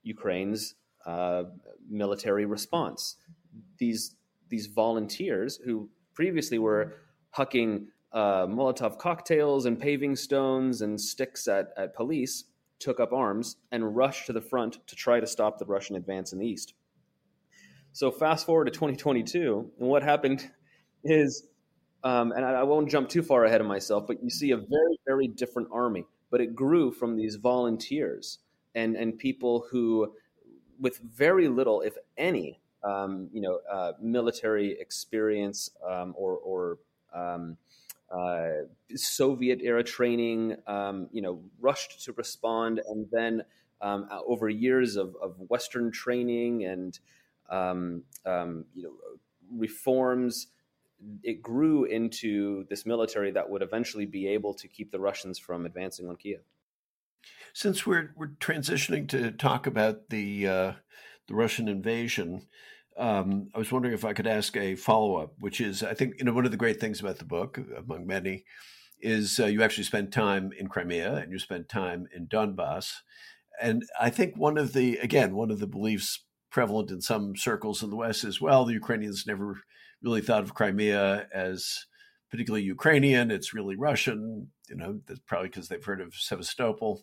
[0.03, 0.75] Ukraine's
[1.07, 1.45] uh,
[1.88, 3.16] military response.
[3.79, 4.16] These
[4.49, 6.97] these volunteers who previously were
[7.37, 12.45] hucking uh, Molotov cocktails and paving stones and sticks at, at police
[12.81, 16.33] took up arms and rushed to the front to try to stop the Russian advance
[16.33, 16.75] in the east.
[17.93, 20.51] So fast forward to 2022, and what happened
[21.05, 21.45] is,
[22.05, 24.57] um, and I, I won't jump too far ahead of myself, but you see a
[24.57, 26.07] very, very different army.
[26.31, 28.39] But it grew from these volunteers
[28.75, 30.15] and and people who,
[30.79, 36.79] with very little, if any, um, you know, uh, military experience um, or or
[37.13, 37.57] um,
[38.11, 43.43] uh, Soviet era training, um, you know, rushed to respond, and then
[43.81, 46.99] um, over years of, of Western training and
[47.51, 48.05] um,
[48.75, 48.93] you know
[49.53, 50.47] reforms
[51.23, 55.67] it grew into this military that would eventually be able to keep the Russians from
[55.67, 56.41] advancing on Kiev.
[57.53, 60.73] Since we're we're transitioning to talk about the uh,
[61.27, 62.47] the Russian invasion,
[62.97, 66.15] um, I was wondering if I could ask a follow up, which is I think
[66.19, 68.45] you know one of the great things about the book, among many,
[69.01, 72.93] is uh, you actually spend time in Crimea and you spend time in Donbass,
[73.61, 77.83] and I think one of the again one of the beliefs prevalent in some circles
[77.83, 79.63] in the West is well the Ukrainians never
[80.03, 81.87] really thought of Crimea as
[82.31, 83.31] particularly Ukrainian.
[83.31, 84.49] It's really Russian.
[84.69, 87.03] You know, that's probably because they've heard of Sevastopol.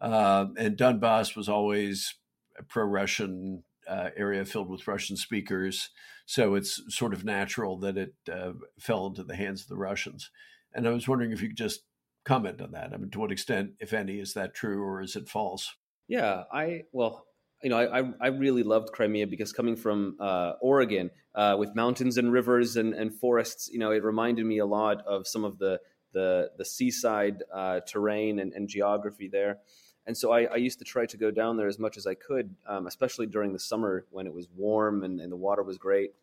[0.00, 2.14] Uh, and Donbass was always
[2.58, 5.90] a pro-Russian uh, area filled with Russian speakers,
[6.26, 10.30] so it's sort of natural that it uh, fell into the hands of the Russians.
[10.74, 11.80] And I was wondering if you could just
[12.24, 12.92] comment on that.
[12.92, 15.74] I mean, to what extent, if any, is that true or is it false?
[16.06, 17.26] Yeah, I well,
[17.62, 22.16] you know, I, I really loved Crimea because coming from uh, Oregon uh, with mountains
[22.16, 25.58] and rivers and, and forests, you know, it reminded me a lot of some of
[25.58, 25.80] the
[26.12, 29.58] the, the seaside uh, terrain and, and, geography there.
[30.06, 32.14] And so I, I, used to try to go down there as much as I
[32.14, 35.76] could, um, especially during the summer when it was warm and, and the water was
[35.76, 36.14] great.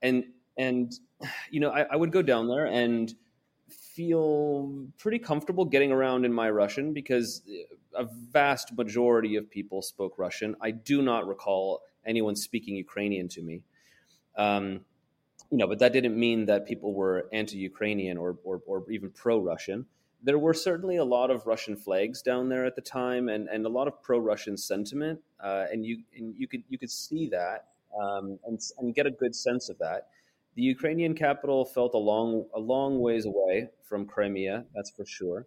[0.00, 0.92] And and
[1.50, 3.12] you know, I, I would go down there and
[4.00, 7.42] feel pretty comfortable getting around in my Russian because
[7.94, 10.56] a vast majority of people spoke Russian.
[10.62, 13.62] I do not recall anyone speaking Ukrainian to me.
[14.38, 14.64] Um,
[15.50, 19.84] you know, but that didn't mean that people were anti-Ukrainian or, or, or even pro-Russian.
[20.22, 23.66] There were certainly a lot of Russian flags down there at the time, and, and
[23.66, 27.66] a lot of pro-Russian sentiment, uh, and you and you could you could see that
[28.00, 30.08] um, and, and get a good sense of that.
[30.56, 35.46] The Ukrainian capital felt a long a long ways away from Crimea, that's for sure.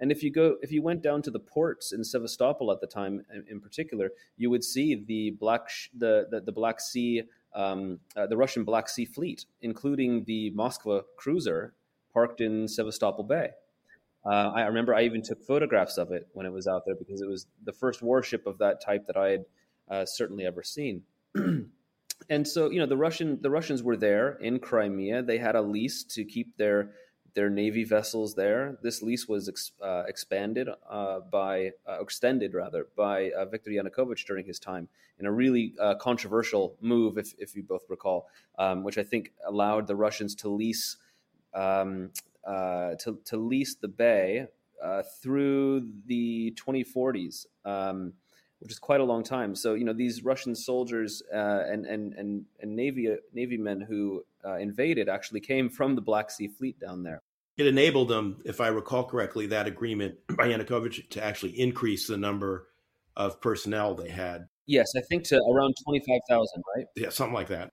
[0.00, 2.86] And if you go, if you went down to the ports in Sevastopol at the
[2.86, 7.22] time, in, in particular, you would see the Black the the, the Black Sea,
[7.54, 11.74] um, uh, the Russian Black Sea fleet, including the Moskva cruiser
[12.12, 13.50] parked in Sevastopol Bay.
[14.24, 17.20] Uh, I remember I even took photographs of it when it was out there because
[17.20, 19.44] it was the first warship of that type that I had
[19.90, 21.02] uh, certainly ever seen.
[22.28, 25.22] and so, you know, the Russian the Russians were there in Crimea.
[25.22, 26.92] They had a lease to keep their
[27.34, 28.78] their navy vessels there.
[28.82, 34.26] This lease was ex, uh, expanded uh, by, uh, extended rather, by uh, Viktor Yanukovych
[34.26, 38.82] during his time in a really uh, controversial move, if, if you both recall, um,
[38.82, 40.96] which I think allowed the Russians to lease
[41.54, 42.10] um,
[42.44, 44.46] uh, to, to lease the bay
[45.22, 47.46] through the 2040s.
[47.64, 48.14] Um,
[48.60, 49.54] which is quite a long time.
[49.54, 54.56] So you know these Russian soldiers and, and and and navy navy men who uh,
[54.56, 57.22] invaded actually came from the Black Sea Fleet down there.
[57.56, 62.16] It enabled them, if I recall correctly, that agreement by Yanukovych to actually increase the
[62.16, 62.68] number
[63.16, 64.46] of personnel they had.
[64.66, 66.86] Yes, I think to around 25,000, right?
[66.96, 67.70] Yeah, something like that.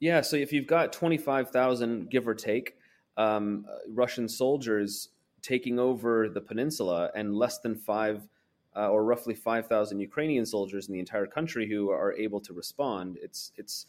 [0.00, 2.74] Yeah, so if you've got 25,000, give or take,
[3.16, 5.08] um, Russian soldiers
[5.40, 8.28] taking over the peninsula and less than five
[8.76, 13.18] uh, or roughly 5,000 Ukrainian soldiers in the entire country who are able to respond,
[13.22, 13.86] it's, it's,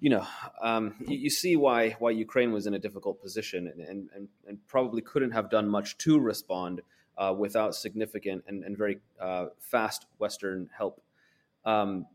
[0.00, 0.26] you know,
[0.62, 4.58] um, you, you, see why why Ukraine was in a difficult position and, and, and,
[4.68, 6.80] probably couldn't have done much to respond
[7.18, 11.02] uh, without significant and, and very uh, fast Western help.
[11.64, 12.06] Um,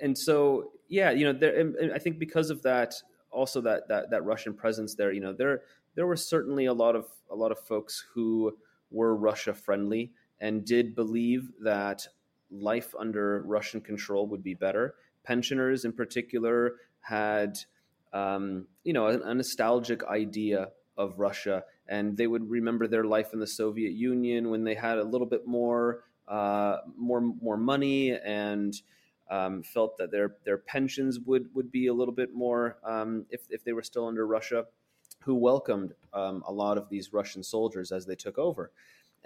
[0.00, 2.94] and so, yeah, you know, there, I think because of that,
[3.30, 5.62] also that, that that Russian presence there, you know, there
[5.96, 8.56] there were certainly a lot of a lot of folks who
[8.90, 12.06] were Russia friendly and did believe that
[12.50, 14.94] life under Russian control would be better
[15.26, 17.58] pensioners in particular had
[18.12, 23.34] um, you know a, a, nostalgic idea of Russia, and they would remember their life
[23.34, 28.12] in the Soviet Union when they had a little bit more uh, more more money
[28.12, 28.80] and
[29.30, 33.42] um, felt that their their pensions would would be a little bit more um, if
[33.50, 34.64] if they were still under Russia,
[35.24, 38.70] who welcomed um, a lot of these Russian soldiers as they took over.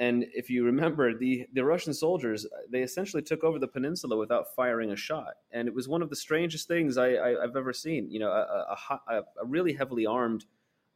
[0.01, 4.55] And if you remember, the, the Russian soldiers, they essentially took over the peninsula without
[4.57, 5.35] firing a shot.
[5.53, 7.11] And it was one of the strangest things I,
[7.43, 8.11] have ever seen.
[8.11, 8.77] You know, a,
[9.09, 10.47] a, a really heavily armed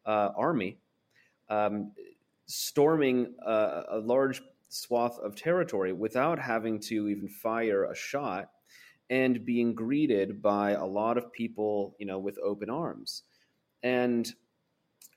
[0.07, 0.79] uh, army
[1.51, 1.93] um,
[2.47, 8.51] storming a, a large swath of territory without having to even fire a shot
[9.11, 13.23] and being greeted by a lot of people, you know, with open arms.
[13.83, 14.33] And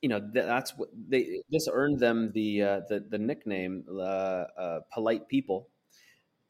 [0.02, 4.80] you know that's what they this earned them the uh, the, the nickname uh, uh,
[4.93, 5.70] polite people.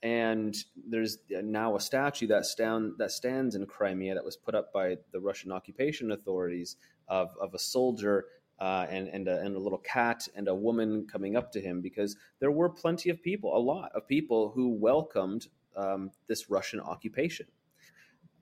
[0.03, 0.55] And
[0.87, 4.97] there's now a statue that stand that stands in Crimea that was put up by
[5.11, 6.75] the Russian occupation authorities
[7.07, 8.25] of, of a soldier
[8.59, 11.81] uh, and and a, and a little cat and a woman coming up to him
[11.81, 16.79] because there were plenty of people a lot of people who welcomed um, this Russian
[16.79, 17.47] occupation.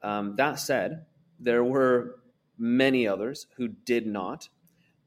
[0.02, 1.06] Um, that said
[1.40, 2.18] there were
[2.58, 4.50] many others who did not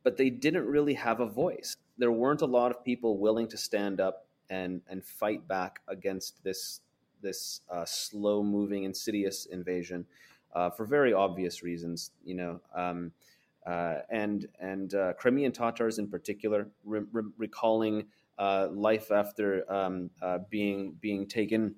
[0.09, 1.76] but they didn't really have a voice.
[1.98, 6.42] There weren't a lot of people willing to stand up and and fight back against
[6.42, 6.80] this
[7.20, 10.06] this uh, slow moving, insidious invasion
[10.54, 12.11] uh, for very obvious reasons.
[12.24, 12.61] You know.
[12.74, 13.12] Um,
[13.66, 18.06] uh, and and uh, Crimean Tatars in particular, re- re- recalling
[18.38, 21.74] uh, life after um, uh, being being taken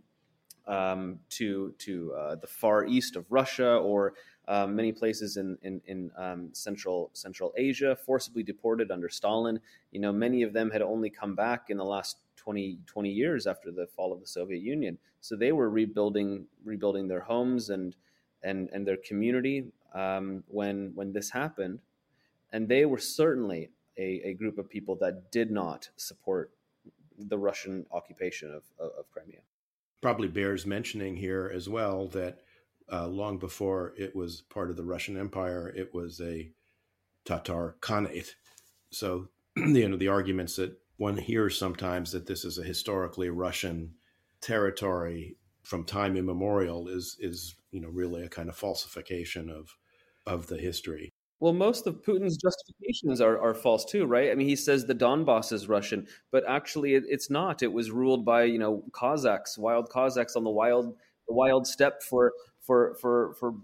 [0.69, 4.15] um, to to the far east of Russia or
[4.51, 9.61] um, many places in in, in um, central Central Asia, forcibly deported under Stalin.
[9.93, 13.47] You know, many of them had only come back in the last 20, 20 years
[13.47, 14.99] after the fall of the Soviet Union.
[15.21, 17.95] So they were rebuilding rebuilding their homes and
[18.43, 21.79] and and their community um, when when this happened,
[22.53, 26.51] and they were certainly a, a group of people that did not support
[27.17, 29.43] the Russian occupation of, of, of Crimea.
[30.01, 32.41] Probably bears mentioning here as well that
[32.93, 36.51] uh, long before it was part of the Russian Empire, it was a
[37.25, 38.35] Tatar Khanate.
[38.91, 43.95] So, you know, the arguments that one hears sometimes that this is a historically Russian
[44.41, 49.77] territory from time immemorial is is you know really a kind of falsification of
[50.27, 51.11] of the history.
[51.41, 54.31] Well, most of Putin's justifications are, are false too, right?
[54.31, 57.63] I mean, he says the Donbass is Russian, but actually, it, it's not.
[57.63, 60.97] It was ruled by you know Cossacks, wild Cossacks on the wild
[61.29, 63.55] the wild steppe for for for for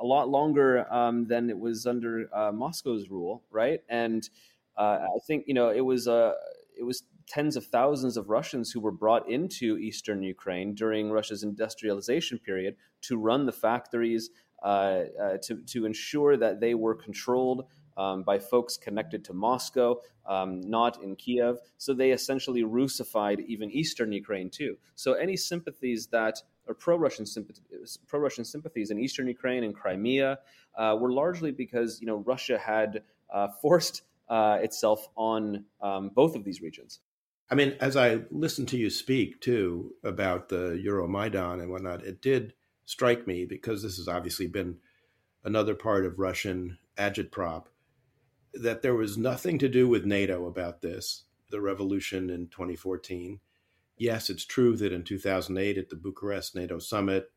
[0.00, 3.80] a lot longer um, than it was under uh, Moscow's rule, right?
[3.88, 4.28] And
[4.76, 6.32] uh, I think you know it was uh,
[6.78, 11.44] it was tens of thousands of Russians who were brought into eastern Ukraine during Russia's
[11.44, 14.30] industrialization period to run the factories,
[14.62, 17.66] uh, uh, to to ensure that they were controlled.
[17.96, 21.58] Um, by folks connected to Moscow, um, not in Kiev.
[21.76, 24.78] So they essentially Russified even eastern Ukraine too.
[24.94, 26.40] So any sympathies that
[26.70, 30.38] or pro-Russian sympathies, pro-Russian sympathies in eastern Ukraine and Crimea
[30.78, 33.02] uh, were largely because you know Russia had
[33.34, 37.00] uh, forced uh, itself on um, both of these regions.
[37.50, 42.22] I mean, as I listened to you speak too about the Euromaidan and whatnot, it
[42.22, 42.54] did
[42.84, 44.78] strike me because this has obviously been
[45.42, 47.64] another part of Russian agitprop
[48.54, 53.40] that there was nothing to do with NATO about this, the revolution in 2014
[54.00, 57.30] yes, it's true that in 2008 at the Bucharest NATO summit,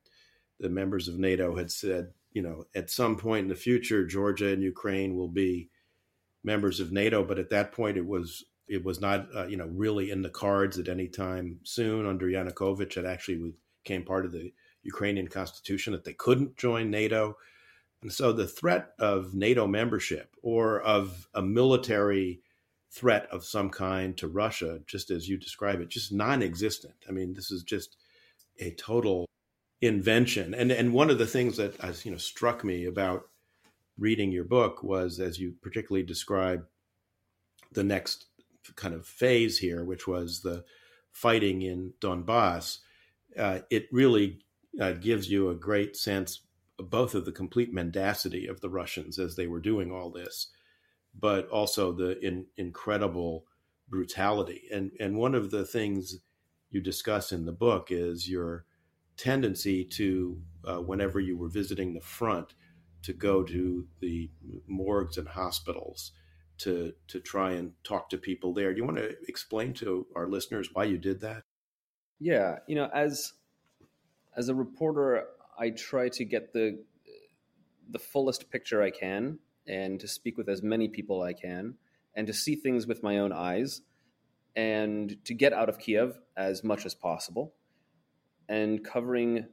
[0.59, 4.47] the members of NATO had said, you know, at some point in the future, Georgia
[4.47, 5.69] and Ukraine will be
[6.43, 7.23] members of NATO.
[7.23, 10.29] But at that point, it was it was not, uh, you know, really in the
[10.29, 12.07] cards at any time soon.
[12.07, 13.53] Under Yanukovych, it actually
[13.83, 14.53] became part of the
[14.83, 17.37] Ukrainian constitution that they couldn't join NATO.
[18.01, 22.41] And so the threat of NATO membership or of a military
[22.93, 26.93] threat of some kind to Russia, just as you describe it, just non-existent.
[27.09, 27.97] I mean, this is just
[28.59, 29.25] a total
[29.81, 30.53] invention.
[30.53, 33.29] And and one of the things that you know struck me about
[33.97, 36.65] reading your book was, as you particularly describe
[37.71, 38.25] the next
[38.75, 40.63] kind of phase here, which was the
[41.11, 42.79] fighting in Donbass.
[43.37, 44.39] Uh, it really
[44.79, 46.41] uh, gives you a great sense
[46.77, 50.47] both of the complete mendacity of the Russians as they were doing all this,
[51.17, 53.45] but also the in, incredible
[53.87, 54.63] brutality.
[54.71, 56.19] And and one of the things
[56.69, 58.65] you discuss in the book is your
[59.15, 62.55] tendency to, uh, whenever you were visiting the front,
[63.03, 64.31] to go to the
[64.67, 66.11] morgues and hospitals
[66.57, 68.73] to to try and talk to people there.
[68.73, 71.43] Do you want to explain to our listeners why you did that?
[72.19, 73.33] Yeah, you know, as
[74.35, 75.25] as a reporter,
[75.59, 76.83] I try to get the
[77.89, 81.75] the fullest picture I can and to speak with as many people I can
[82.15, 83.81] and to see things with my own eyes
[84.55, 87.53] and to get out of Kiev as much as possible.
[88.49, 89.47] And covering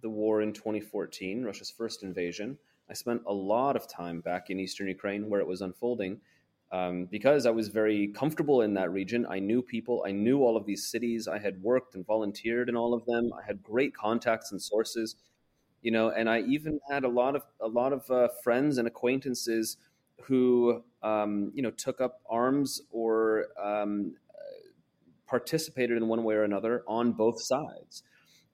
[0.00, 4.58] the war in 2014, Russia's first invasion, I spent a lot of time back in
[4.58, 6.20] eastern Ukraine where it was unfolding
[6.72, 9.26] um, because I was very comfortable in that region.
[9.28, 12.76] I knew people, I knew all of these cities, I had worked and volunteered in
[12.76, 15.16] all of them, I had great contacts and sources
[15.82, 18.86] you know and i even had a lot of a lot of uh, friends and
[18.86, 19.76] acquaintances
[20.24, 24.14] who um, you know took up arms or um,
[25.30, 28.02] participated in one way or another on both sides.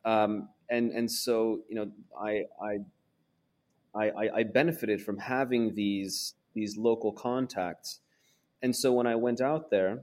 [0.04, 2.78] Um, and and so you know I, I
[3.94, 8.00] I I benefited from having these these local contacts.
[8.62, 10.02] And so when I went out there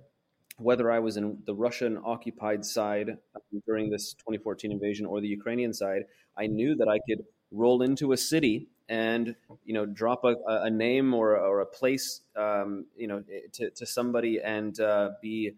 [0.57, 5.27] whether I was in the Russian occupied side um, during this 2014 invasion or the
[5.27, 6.03] Ukrainian side,
[6.37, 10.69] I knew that I could roll into a city and you know drop a, a
[10.69, 13.23] name or, or a place um, you know
[13.53, 15.51] to, to somebody and uh, be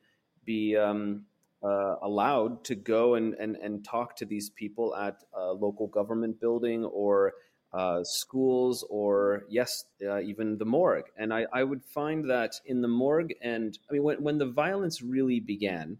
[0.46, 1.26] be um,
[1.64, 6.40] uh, allowed to go and, and, and talk to these people at a local government
[6.40, 7.34] building or
[7.74, 11.06] uh, schools or yes, uh, even the morgue.
[11.18, 14.46] And I, I would find that in the morgue, and I mean, when, when the
[14.46, 15.98] violence really began,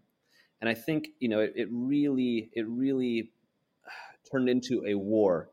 [0.60, 3.30] and I think you know it, it really it really
[4.30, 5.50] turned into a war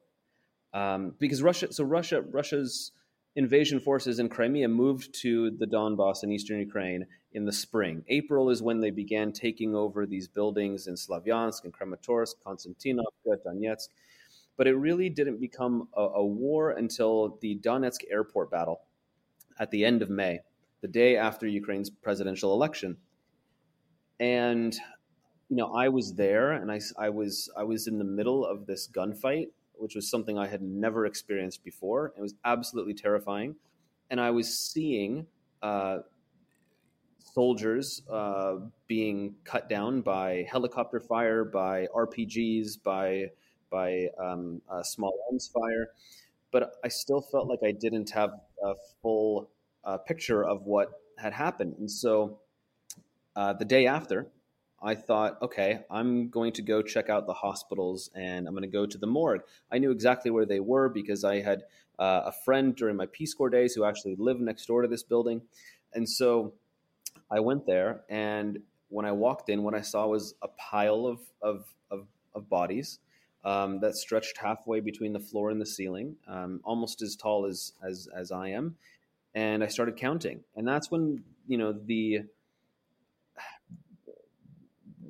[0.73, 1.73] um, because Russia.
[1.73, 2.91] So Russia Russia's
[3.35, 8.03] invasion forces in Crimea moved to the Donbass in eastern Ukraine in the spring.
[8.07, 13.87] April is when they began taking over these buildings in Slavyansk and Kramatorsk, Konstantinovka, Donetsk
[14.57, 18.81] but it really didn't become a, a war until the Donetsk airport battle
[19.59, 20.39] at the end of May,
[20.81, 22.97] the day after Ukraine's presidential election.
[24.19, 24.75] And
[25.49, 28.65] you know, I was there, and I, I was I was in the middle of
[28.65, 32.13] this gunfight, which was something I had never experienced before.
[32.17, 33.55] It was absolutely terrifying,
[34.09, 35.27] and I was seeing
[35.61, 35.99] uh,
[37.33, 38.55] soldiers uh,
[38.87, 43.31] being cut down by helicopter fire, by RPGs, by
[43.73, 45.89] by um, a small arms fire,
[46.51, 48.29] but I still felt like I didn't have
[48.63, 49.49] a full
[49.83, 51.75] uh, picture of what had happened.
[51.79, 52.39] And so
[53.35, 54.27] uh, the day after,
[54.81, 58.77] I thought, okay, I'm going to go check out the hospitals and I'm going to
[58.79, 59.41] go to the morgue.
[59.71, 61.63] I knew exactly where they were because I had
[61.97, 65.03] uh, a friend during my Peace Corps days who actually lived next door to this
[65.03, 65.41] building.
[65.93, 66.53] And so
[67.31, 68.59] I went there, and
[68.89, 72.99] when I walked in, what I saw was a pile of, of, of, of bodies.
[73.45, 77.73] Um, that stretched halfway between the floor and the ceiling, um, almost as tall as,
[77.85, 78.77] as as I am,
[79.35, 80.39] and I started counting.
[80.55, 82.21] And that's when you know the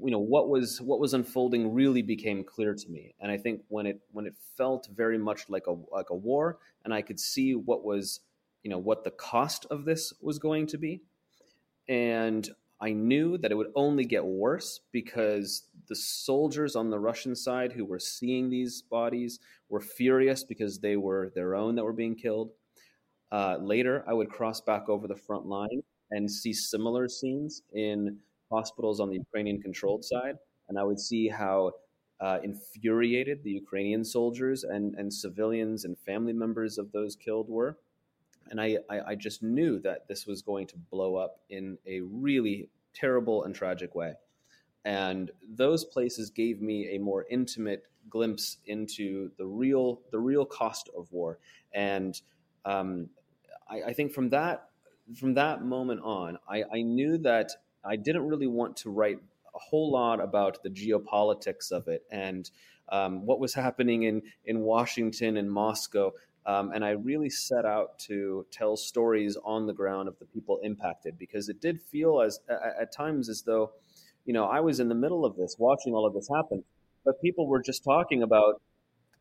[0.03, 3.13] you know what was what was unfolding really became clear to me.
[3.19, 6.57] And i think when it when it felt very much like a like a war
[6.84, 8.19] and i could see what was
[8.63, 11.01] you know what the cost of this was going to be.
[11.88, 12.49] And
[12.84, 17.71] i knew that it would only get worse because the soldiers on the russian side
[17.71, 22.15] who were seeing these bodies were furious because they were their own that were being
[22.15, 22.51] killed
[23.31, 25.81] uh, later i would cross back over the front line
[26.13, 28.17] and see similar scenes in
[28.51, 30.36] hospitals on the Ukrainian controlled side,
[30.69, 31.71] and I would see how
[32.21, 37.79] uh, infuriated the Ukrainian soldiers and, and civilians and family members of those killed were.
[38.49, 42.01] And I, I, I just knew that this was going to blow up in a
[42.01, 44.13] really terrible and tragic way.
[44.85, 50.89] And those places gave me a more intimate glimpse into the real the real cost
[50.95, 51.39] of war.
[51.73, 52.19] And
[52.65, 53.09] um,
[53.69, 54.69] I, I think from that
[55.17, 57.51] from that moment on, I, I knew that
[57.83, 59.19] I didn't really want to write
[59.55, 62.49] a whole lot about the geopolitics of it and
[62.89, 66.11] um, what was happening in in Washington and Moscow.
[66.45, 70.59] Um, and I really set out to tell stories on the ground of the people
[70.61, 73.71] impacted because it did feel as at, times as though,
[74.25, 76.63] you know, I was in the middle of this, watching all of this happen,
[77.05, 78.61] but people were just talking about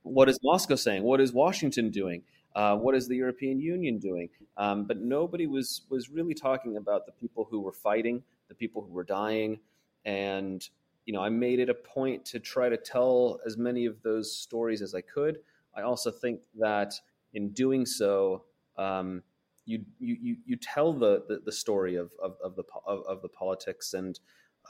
[0.02, 2.22] what is Moscow saying, what is Washington doing,
[2.56, 7.06] uh, what is the European Union doing, um, but nobody was was really talking about
[7.06, 9.60] the people who were fighting, the people who were dying.
[10.04, 10.68] And,
[11.06, 14.36] you know, I made it a point to try to tell as many of those
[14.36, 15.38] stories as I could.
[15.74, 16.94] I also think that
[17.34, 18.44] in doing so,
[18.76, 19.22] um,
[19.64, 23.28] you, you, you tell the, the, the story of, of, of the, of, of, the
[23.28, 24.18] politics and,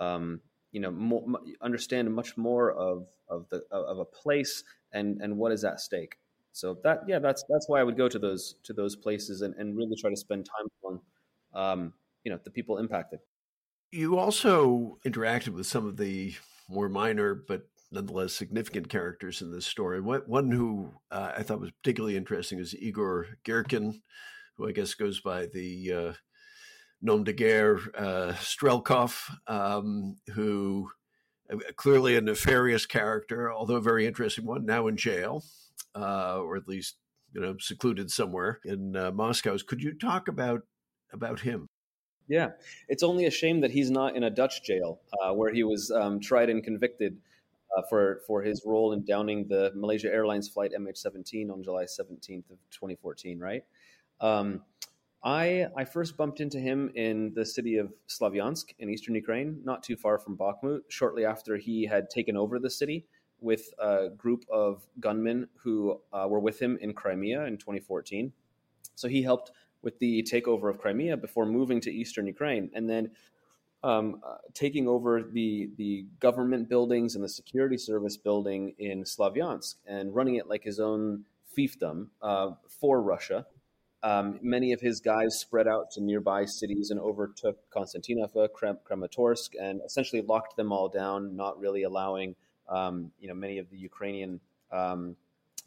[0.00, 0.40] um,
[0.70, 1.24] you know, more,
[1.62, 6.16] understand much more of, of the, of a place and, and what is at stake.
[6.52, 9.54] So that, yeah, that's, that's why I would go to those, to those places and,
[9.56, 11.00] and really try to spend time on,
[11.54, 11.92] um,
[12.24, 13.20] you know, the people impacted.
[13.90, 16.34] You also interacted with some of the
[16.68, 20.00] more minor but nonetheless significant characters in this story.
[20.00, 24.00] One who uh, I thought was particularly interesting is Igor Girkin,
[24.56, 26.12] who I guess goes by the uh,
[27.02, 30.90] nom de guerre uh, Strelkov, um, who
[31.52, 35.44] uh, clearly a nefarious character, although a very interesting one, now in jail,
[35.94, 36.96] uh, or at least
[37.34, 39.56] you know secluded somewhere in uh, Moscow.
[39.66, 40.62] Could you talk about
[41.12, 41.68] about him?
[42.28, 42.50] Yeah,
[42.88, 45.90] it's only a shame that he's not in a Dutch jail uh, where he was
[45.90, 47.18] um, tried and convicted
[47.76, 52.50] uh, for for his role in downing the Malaysia Airlines flight MH17 on July 17th
[52.50, 53.38] of 2014.
[53.38, 53.64] Right.
[54.20, 54.62] Um,
[55.24, 59.82] I I first bumped into him in the city of Slavyansk in eastern Ukraine, not
[59.82, 60.80] too far from Bakhmut.
[60.88, 63.06] Shortly after he had taken over the city
[63.40, 68.32] with a group of gunmen who uh, were with him in Crimea in 2014.
[68.94, 69.50] So he helped
[69.82, 73.10] with the takeover of Crimea before moving to eastern Ukraine, and then
[73.84, 79.76] um, uh, taking over the the government buildings and the security service building in Slavyansk
[79.86, 81.24] and running it like his own
[81.56, 83.46] fiefdom uh, for Russia.
[84.04, 89.50] Um, many of his guys spread out to nearby cities and overtook Konstantinova, Krem- Kramatorsk,
[89.60, 92.34] and essentially locked them all down, not really allowing
[92.68, 95.16] um, you know many of the Ukrainian um,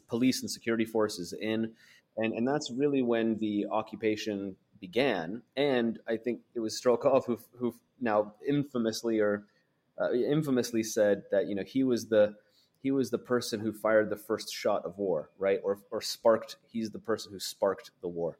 [0.08, 1.72] police and security forces in
[2.16, 5.42] and and that's really when the occupation began.
[5.56, 9.44] And I think it was Strelkov who who now infamously or
[10.00, 12.34] uh, infamously said that you know he was the
[12.82, 15.60] he was the person who fired the first shot of war, right?
[15.64, 16.56] Or or sparked.
[16.66, 18.38] He's the person who sparked the war.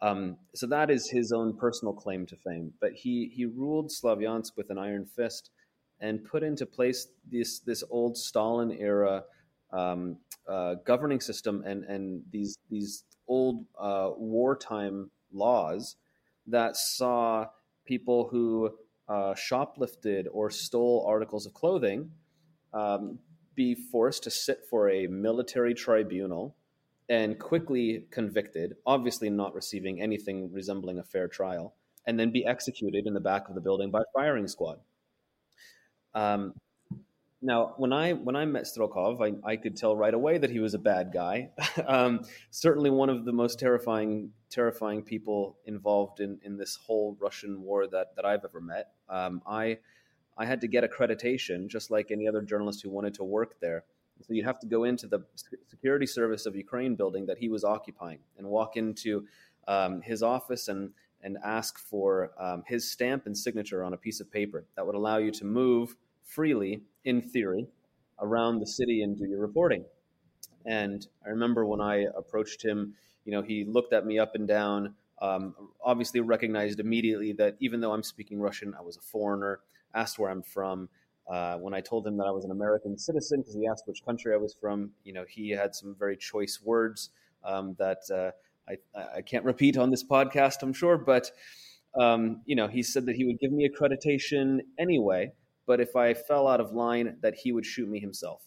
[0.00, 2.72] Um, so that is his own personal claim to fame.
[2.80, 5.50] But he he ruled Slavyansk with an iron fist
[6.00, 9.24] and put into place this this old Stalin era
[9.72, 10.18] um,
[10.48, 15.96] uh, governing system and and these these old uh, wartime laws
[16.46, 17.46] that saw
[17.84, 18.70] people who
[19.08, 22.10] uh, shoplifted or stole articles of clothing
[22.72, 23.18] um,
[23.54, 26.56] be forced to sit for a military tribunal
[27.08, 31.74] and quickly convicted, obviously not receiving anything resembling a fair trial,
[32.06, 34.78] and then be executed in the back of the building by firing squad.
[36.14, 36.54] Um,
[37.44, 40.60] now, when I when I met Strelkov, I, I could tell right away that he
[40.60, 41.50] was a bad guy.
[41.86, 42.20] um,
[42.50, 47.86] certainly, one of the most terrifying terrifying people involved in, in this whole Russian war
[47.88, 48.92] that, that I've ever met.
[49.08, 49.78] Um, I
[50.38, 53.84] I had to get accreditation, just like any other journalist who wanted to work there.
[54.22, 55.24] So you'd have to go into the
[55.66, 59.26] security service of Ukraine building that he was occupying and walk into
[59.66, 60.90] um, his office and
[61.24, 64.94] and ask for um, his stamp and signature on a piece of paper that would
[64.94, 65.96] allow you to move
[66.34, 67.66] freely, in theory,
[68.20, 69.84] around the city and do your reporting.
[70.64, 74.46] And I remember when I approached him, you know, he looked at me up and
[74.46, 74.94] down.
[75.20, 79.60] Um, obviously, recognized immediately that even though I'm speaking Russian, I was a foreigner.
[79.94, 80.88] Asked where I'm from.
[81.30, 84.04] Uh, when I told him that I was an American citizen, because he asked which
[84.04, 87.10] country I was from, you know, he had some very choice words
[87.44, 88.32] um, that uh,
[88.68, 91.30] I, I can't repeat on this podcast, I'm sure, but
[91.94, 95.32] um, you know, he said that he would give me accreditation anyway,
[95.66, 98.44] but if I fell out of line, that he would shoot me himself.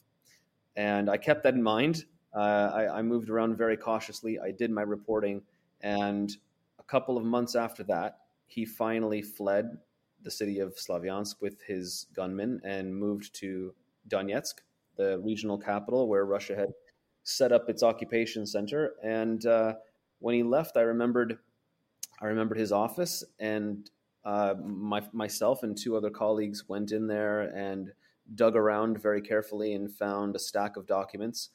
[0.76, 2.06] And I kept that in mind.
[2.34, 4.38] Uh, I, I, moved around very cautiously.
[4.40, 5.42] I did my reporting,
[5.80, 6.36] and
[6.80, 9.78] a couple of months after that, he finally fled
[10.22, 13.74] the city of Slavyansk with his gunmen and moved to
[14.10, 14.56] Donetsk,
[14.98, 16.74] the regional capital where Russia had
[17.24, 18.96] set up its occupation center.
[19.04, 19.76] And uh,
[20.20, 21.38] when he left, I remembered,
[22.22, 23.90] I remembered his office, and
[24.26, 27.92] uh, my, myself and two other colleagues went in there and
[28.34, 31.50] dug around very carefully and found a stack of documents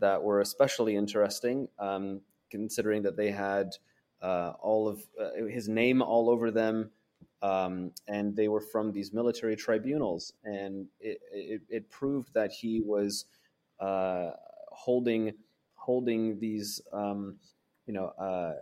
[0.00, 3.70] that were especially interesting, um, considering that they had
[4.20, 6.90] uh, all of uh, his name all over them,
[7.42, 12.80] um, and they were from these military tribunals, and it, it, it proved that he
[12.80, 13.26] was
[13.78, 14.30] uh,
[14.72, 15.32] holding
[15.74, 17.36] holding these um,
[17.86, 18.54] you know uh,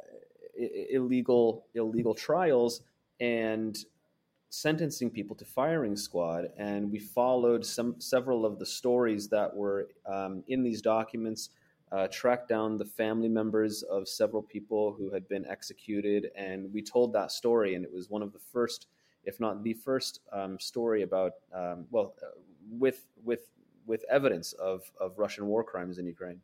[0.90, 2.82] illegal illegal trials
[3.20, 3.84] and
[4.48, 9.88] sentencing people to firing squad and we followed some several of the stories that were
[10.06, 11.50] um, in these documents
[11.92, 16.80] uh, tracked down the family members of several people who had been executed and we
[16.80, 18.86] told that story and it was one of the first
[19.24, 22.28] if not the first um, story about um, well uh,
[22.70, 23.48] with with
[23.86, 26.40] with evidence of of russian war crimes in ukraine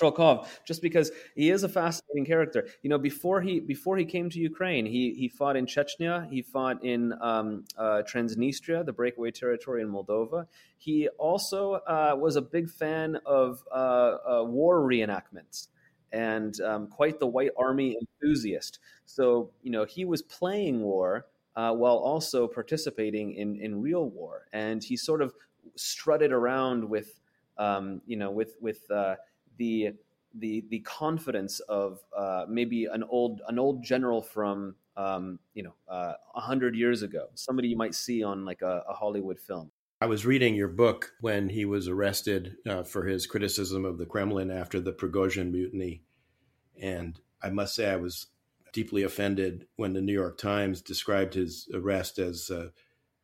[0.00, 2.66] Strelkov just because he is a fascinating character.
[2.82, 6.42] You know, before he before he came to Ukraine, he he fought in Chechnya, he
[6.42, 10.46] fought in um, uh, Transnistria, the breakaway territory in Moldova.
[10.78, 15.68] He also uh, was a big fan of uh, uh war reenactments
[16.12, 18.78] and um, quite the White Army enthusiast.
[19.04, 21.26] So you know, he was playing war.
[21.56, 25.32] Uh, while also participating in, in real war, and he sort of
[25.74, 27.20] strutted around with,
[27.56, 29.14] um, you know, with with uh,
[29.56, 29.94] the
[30.38, 35.74] the the confidence of uh, maybe an old an old general from um, you know
[35.90, 39.38] uh, a uh, hundred years ago, somebody you might see on like a, a, Hollywood
[39.38, 39.70] film.
[40.00, 44.06] I was reading your book when he was arrested uh, for his criticism of the
[44.06, 46.02] Kremlin after the Prigozhin mutiny,
[46.80, 48.26] and I must say I was
[48.72, 52.68] deeply offended when the New York Times described his arrest as uh,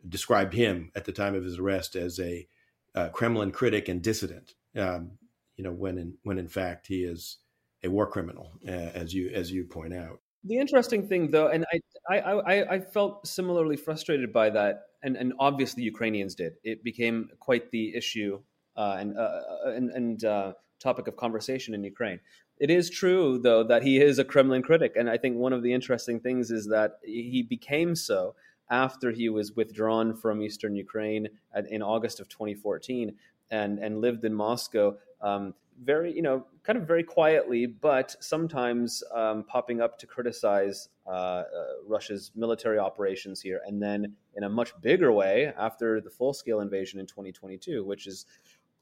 [0.09, 2.47] described him at the time of his arrest as a
[2.95, 4.55] uh, Kremlin critic and dissident.
[4.77, 5.13] Um,
[5.57, 7.39] you know, when in when in fact he is
[7.85, 10.21] a war criminal, uh, as you as you point out.
[10.45, 11.65] The interesting thing, though, and
[12.11, 16.55] I I, I, felt similarly frustrated by that, and, and obviously Ukrainians did.
[16.65, 18.41] It became quite the issue
[18.77, 22.21] uh, and uh, uh, and, and uh, topic of conversation in Ukraine.
[22.59, 25.63] It is true, though, that he is a Kremlin critic, and I think one of
[25.63, 28.35] the interesting things is that he became so
[28.71, 31.29] after he was withdrawn from eastern Ukraine
[31.69, 33.15] in August of 2014
[33.53, 39.03] and and lived in Moscow um, very, you know, kind of very quietly, but sometimes
[39.15, 41.45] um, popping up to criticize uh, uh,
[41.87, 46.61] Russia's military operations here, and then in a much bigger way after the full scale
[46.61, 48.27] invasion in 2022, which is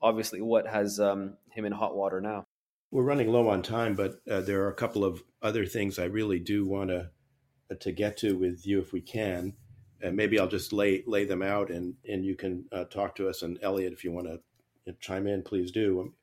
[0.03, 2.47] obviously what has um, him in hot water now.
[2.91, 6.05] We're running low on time, but uh, there are a couple of other things I
[6.07, 7.11] really do want to
[7.71, 9.55] uh, to get to with you if we can.
[10.03, 13.29] And maybe I'll just lay lay them out, and and you can uh, talk to
[13.29, 13.43] us.
[13.43, 14.41] And Eliot, if you want to
[15.01, 16.14] chime in, please do.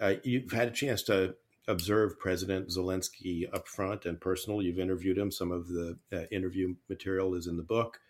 [0.00, 1.34] Uh, you've had a chance to
[1.68, 4.62] observe President Zelensky up front and personal.
[4.62, 5.30] You've interviewed him.
[5.30, 8.00] Some of the uh, interview material is in the book.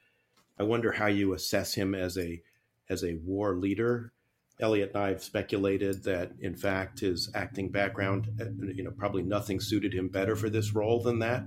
[0.58, 2.42] I wonder how you assess him as a
[2.88, 4.12] as a war leader.
[4.60, 9.22] Eliot and I have speculated that, in fact, his acting background, uh, you know, probably
[9.22, 11.44] nothing suited him better for this role than that.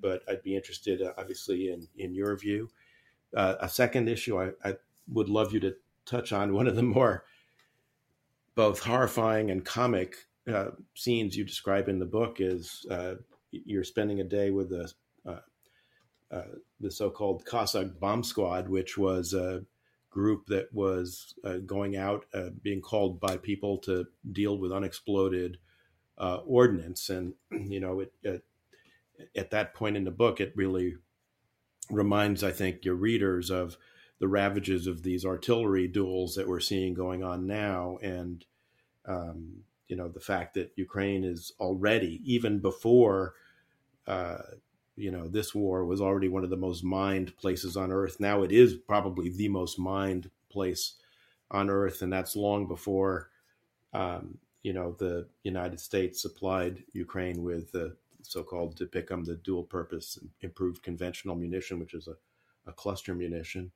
[0.00, 2.70] But I'd be interested, uh, obviously, in in your view.
[3.36, 4.76] Uh, a second issue I, I
[5.12, 5.76] would love you to
[6.06, 7.24] touch on one of the more
[8.58, 10.16] both horrifying and comic
[10.52, 13.14] uh, scenes you describe in the book is uh,
[13.52, 14.92] you're spending a day with the
[15.24, 15.38] uh,
[16.32, 16.42] uh,
[16.80, 19.64] the so-called Cossack bomb squad, which was a
[20.10, 25.58] group that was uh, going out, uh, being called by people to deal with unexploded
[26.18, 28.44] ordnance, and you know, it, it,
[29.36, 30.96] at that point in the book, it really
[31.90, 33.78] reminds, I think, your readers of
[34.20, 38.44] the ravages of these artillery duels that we're seeing going on now, and
[39.06, 43.34] um, you know the fact that Ukraine is already even before
[44.06, 44.38] uh,
[44.96, 48.18] you know this war was already one of the most mined places on earth.
[48.20, 50.94] Now it is probably the most mined place
[51.50, 53.30] on earth, and that's long before
[53.92, 60.82] um, you know the United States supplied Ukraine with the so-called become the dual-purpose improved
[60.82, 62.16] conventional munition, which is a,
[62.68, 63.70] a cluster munition.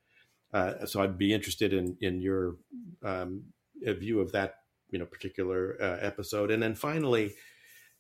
[0.53, 2.57] Uh, so I'd be interested in in your
[3.03, 3.45] um,
[3.81, 4.57] view of that
[4.91, 7.35] you know particular uh, episode, and then finally.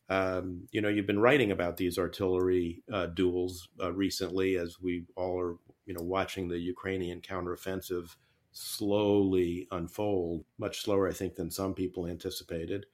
[0.08, 5.06] Um, you know, you've been writing about these artillery uh, duels uh, recently, as we
[5.16, 8.16] all are, you know, watching the Ukrainian counteroffensive
[8.52, 12.86] slowly unfold, much slower, I think, than some people anticipated.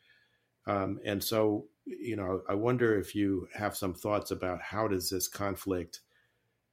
[0.67, 5.11] Um, and so, you know, I wonder if you have some thoughts about how does
[5.11, 6.01] this conflict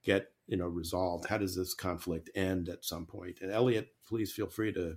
[0.04, 1.26] get, you know, resolved?
[1.26, 3.38] How does this conflict end at some point?
[3.40, 4.96] And Eliot, please feel free to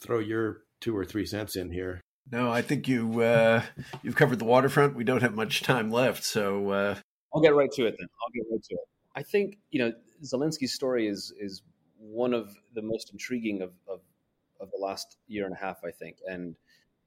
[0.00, 2.00] throw your two or three cents in here.
[2.30, 3.62] No, I think you uh,
[4.02, 4.96] you've covered the waterfront.
[4.96, 6.94] We don't have much time left, so uh...
[7.34, 7.96] I'll get right to it.
[7.98, 8.88] Then I'll get right to it.
[9.14, 9.92] I think you know
[10.22, 11.62] Zelensky's story is is
[11.98, 14.00] one of the most intriguing of, of,
[14.60, 16.18] of the last year and a half, I think.
[16.26, 16.54] And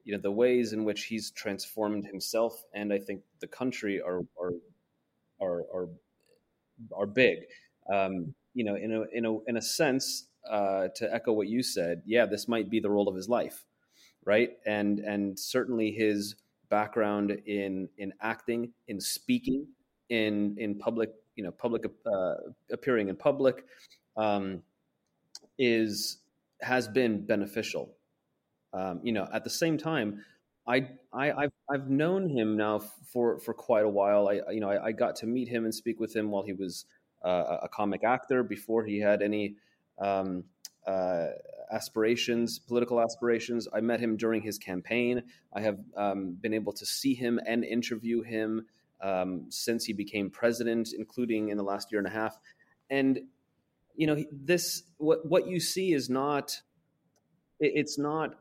[0.04, 4.22] you know the ways in which he's transformed himself and I think the country are
[4.40, 4.54] are
[5.42, 5.90] are are,
[6.96, 7.40] are big.
[7.92, 11.62] Um, you know, in a in a in a sense, uh, to echo what you
[11.64, 13.66] said, yeah, this might be the role of his life,
[14.26, 14.52] right?
[14.66, 16.36] And and certainly his
[16.70, 19.68] background in in acting, in speaking,
[20.10, 22.36] in in public, you know, public uh,
[22.72, 23.66] appearing in public,
[24.16, 24.64] um,
[25.58, 26.18] is
[26.62, 27.94] has been beneficial.
[28.74, 30.24] Um, you know, at the same time,
[30.68, 34.28] I, I have I've known him now for for quite a while.
[34.28, 36.54] I you know I, I got to meet him and speak with him while he
[36.54, 36.86] was
[37.24, 39.56] uh, a comic actor before he had any
[40.00, 40.46] um,
[40.86, 41.28] uh,
[41.72, 43.68] aspirations, political aspirations.
[43.74, 45.24] I met him during his campaign.
[45.54, 48.66] I have um, been able to see him and interview him
[49.02, 52.38] um, since he became president, including in the last year and a half.
[52.90, 53.20] And
[53.96, 56.62] you know this what what you see is not
[57.60, 58.36] it's not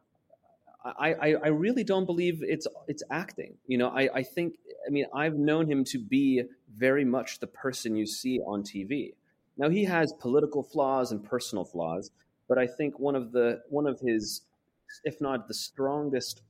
[0.98, 3.54] I, I, really don't believe it's it's acting.
[3.66, 4.54] You know, I, I think
[4.86, 6.44] I mean I've known him to be
[6.76, 9.14] very much the person you see on TV.
[9.56, 12.10] Now he has political flaws and personal flaws,
[12.48, 14.42] but I think one of the one of his,
[15.04, 16.42] if not the strongest,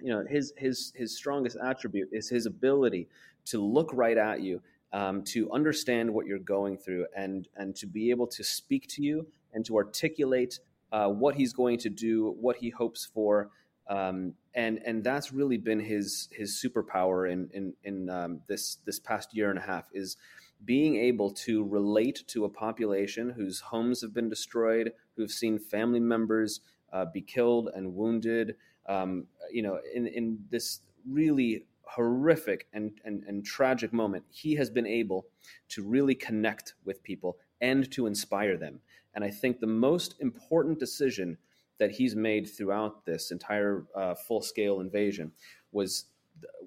[0.00, 3.08] you know, his his his strongest attribute is his ability
[3.46, 4.62] to look right at you
[4.92, 9.02] um, to understand what you're going through and and to be able to speak to
[9.02, 10.60] you and to articulate
[10.92, 13.50] uh, what he's going to do, what he hopes for,
[13.88, 18.98] um, and and that's really been his his superpower in in in um, this this
[18.98, 20.16] past year and a half is
[20.64, 26.00] being able to relate to a population whose homes have been destroyed, who've seen family
[26.00, 26.60] members
[26.92, 28.56] uh, be killed and wounded.
[28.88, 34.68] Um, you know, in in this really horrific and, and, and tragic moment, he has
[34.68, 35.26] been able
[35.68, 38.80] to really connect with people and to inspire them.
[39.14, 41.38] And I think the most important decision
[41.78, 45.32] that he's made throughout this entire uh, full scale invasion
[45.72, 46.06] was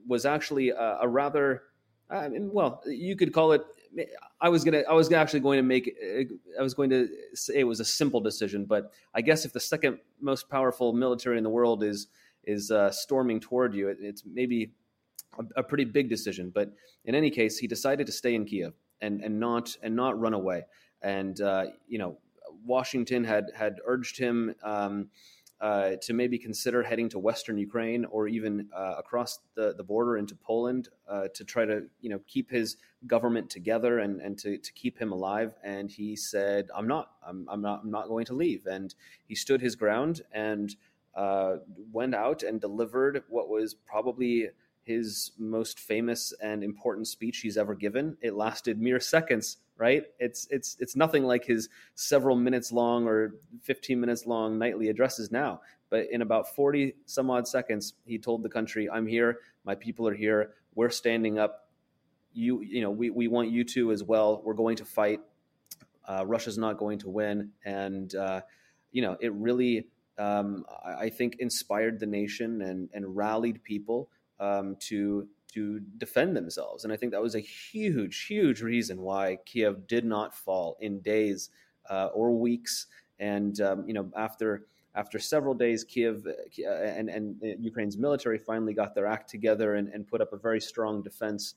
[0.08, 1.64] was actually a, a rather
[2.10, 3.64] uh, well, you could call it.
[4.42, 4.84] I was gonna.
[4.90, 5.96] I was actually going to make.
[6.58, 9.60] I was going to say it was a simple decision, but I guess if the
[9.60, 12.08] second most powerful military in the world is
[12.46, 14.72] is uh, storming toward you, it, it's maybe
[15.38, 16.52] a, a, pretty big decision.
[16.54, 16.72] But
[17.06, 20.34] in any case, he decided to stay in Kiev and and not and not run
[20.34, 20.66] away.
[21.02, 22.18] And uh, you know,
[22.70, 24.56] Washington had had urged him.
[24.64, 25.10] Um,
[25.62, 30.16] uh, to maybe consider heading to Western Ukraine or even uh, across the, the border
[30.16, 34.58] into Poland uh, to try to you know keep his government together and, and to,
[34.58, 35.54] to keep him alive.
[35.62, 37.12] And he said, "I'm not.
[37.28, 37.82] I'm, I'm not.
[37.84, 38.96] I'm not going to leave." And
[39.28, 40.74] he stood his ground and
[41.14, 41.58] uh,
[41.92, 44.48] went out and delivered what was probably
[44.84, 48.18] his most famous and important speech he's ever given.
[48.22, 50.04] It lasted mere seconds, right?
[50.20, 55.32] It's it's it's nothing like his several minutes long or 15 minutes long nightly addresses
[55.32, 55.62] now.
[55.90, 59.40] But in about 40 some odd seconds, he told the country, "I'm here.
[59.64, 60.52] My people are here.
[60.76, 61.70] We're standing up.
[62.34, 64.42] You you know, we we want you to as well.
[64.44, 65.22] We're going to fight.
[66.06, 68.42] Uh, Russia's not going to win." And uh,
[68.92, 74.10] you know, it really um, I think inspired the nation and and rallied people
[74.42, 76.84] um, to to defend themselves.
[76.84, 81.00] And I think that was a huge, huge reason why Kiev did not fall in
[81.02, 81.50] days
[81.90, 82.88] uh, or weeks.
[83.20, 88.74] And um, you know, after after several days, Kiev uh, and and Ukraine's military finally
[88.74, 91.56] got their act together and, and put up a very strong defense.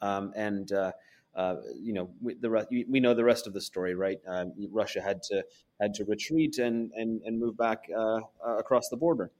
[0.00, 0.92] Um, and uh,
[1.34, 4.18] uh, you know, we, the we know the rest of the story, right?
[4.26, 5.44] Um, Russia had to
[5.80, 9.30] had to retreat and and and move back uh, uh, across the border.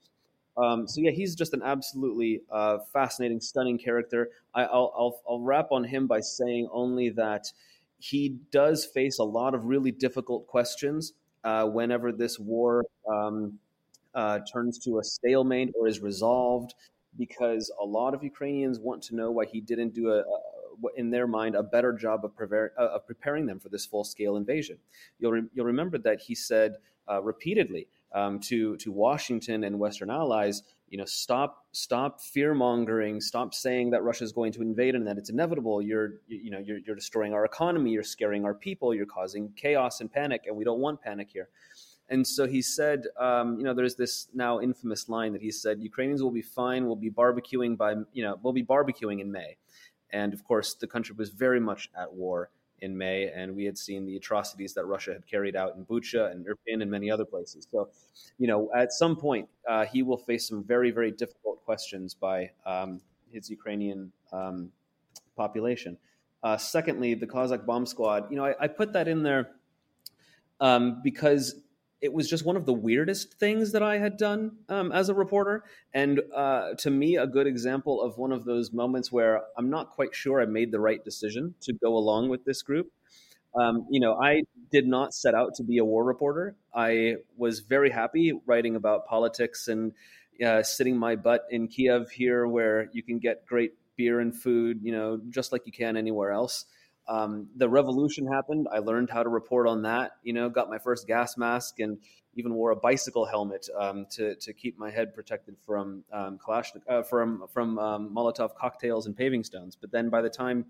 [0.57, 4.31] Um, so yeah, he's just an absolutely uh, fascinating, stunning character.
[4.55, 7.47] I, will I'll I'll wrap on him by saying only that
[7.99, 13.59] he does face a lot of really difficult questions uh, whenever this war um,
[14.15, 16.75] uh, turns to a stalemate or is resolved,
[17.19, 20.39] because a lot of Ukrainians want to know why he didn't do a, a
[20.97, 24.05] in their mind, a better job of, prepare, uh, of preparing them for this full
[24.05, 24.79] scale invasion.
[25.19, 26.77] You'll, re- you'll remember that he said
[27.09, 33.21] uh, repeatedly um, to, to Washington and Western allies, you know, stop, stop fear mongering,
[33.21, 35.81] stop saying that Russia is going to invade and that it's inevitable.
[35.81, 40.01] You're, you, know, you're, you're destroying our economy, you're scaring our people, you're causing chaos
[40.01, 41.49] and panic, and we don't want panic here.
[42.09, 45.81] And so he said, um, you know, there's this now infamous line that he said,
[45.81, 46.85] Ukrainians will be fine.
[46.85, 49.57] We'll be barbecuing by, you know, we'll be barbecuing in May.
[50.11, 52.51] And of course, the country was very much at war
[52.83, 56.33] in May, and we had seen the atrocities that Russia had carried out in Bucha
[56.33, 57.67] and Irpin and many other places.
[57.71, 57.89] So,
[58.39, 62.51] you know, at some point, uh, he will face some very, very difficult questions by
[62.67, 63.01] um,
[63.33, 64.71] his Ukrainian um,
[65.37, 65.97] population.
[66.43, 68.29] Uh, secondly, the Cossack bomb squad.
[68.31, 69.53] You know, I, I put that in there
[70.61, 71.55] um, because
[72.03, 75.15] it was just one of the weirdest things that I had done um, as a
[75.15, 75.63] reporter.
[75.95, 79.91] And uh, to me, a good example of one of those moments where I'm not
[79.91, 82.91] quite sure I made the right decision to go along with this group.
[83.55, 84.43] Um, you know, I
[84.73, 86.57] did not set out to be a war reporter.
[86.75, 89.93] I was very happy writing about politics and
[90.45, 94.81] uh, sitting my butt in Kiev here, where you can get great beer and food,
[94.83, 96.65] you know, just like you can anywhere else.
[97.09, 98.69] Um, the revolution happened.
[98.73, 100.13] I learned how to report on that.
[100.23, 101.99] You know, got my first gas mask and
[102.35, 106.39] even wore a bicycle helmet um, to to keep my head protected from um,
[106.89, 109.77] uh, from from um, Molotov cocktails and paving stones.
[109.77, 110.67] But then by the time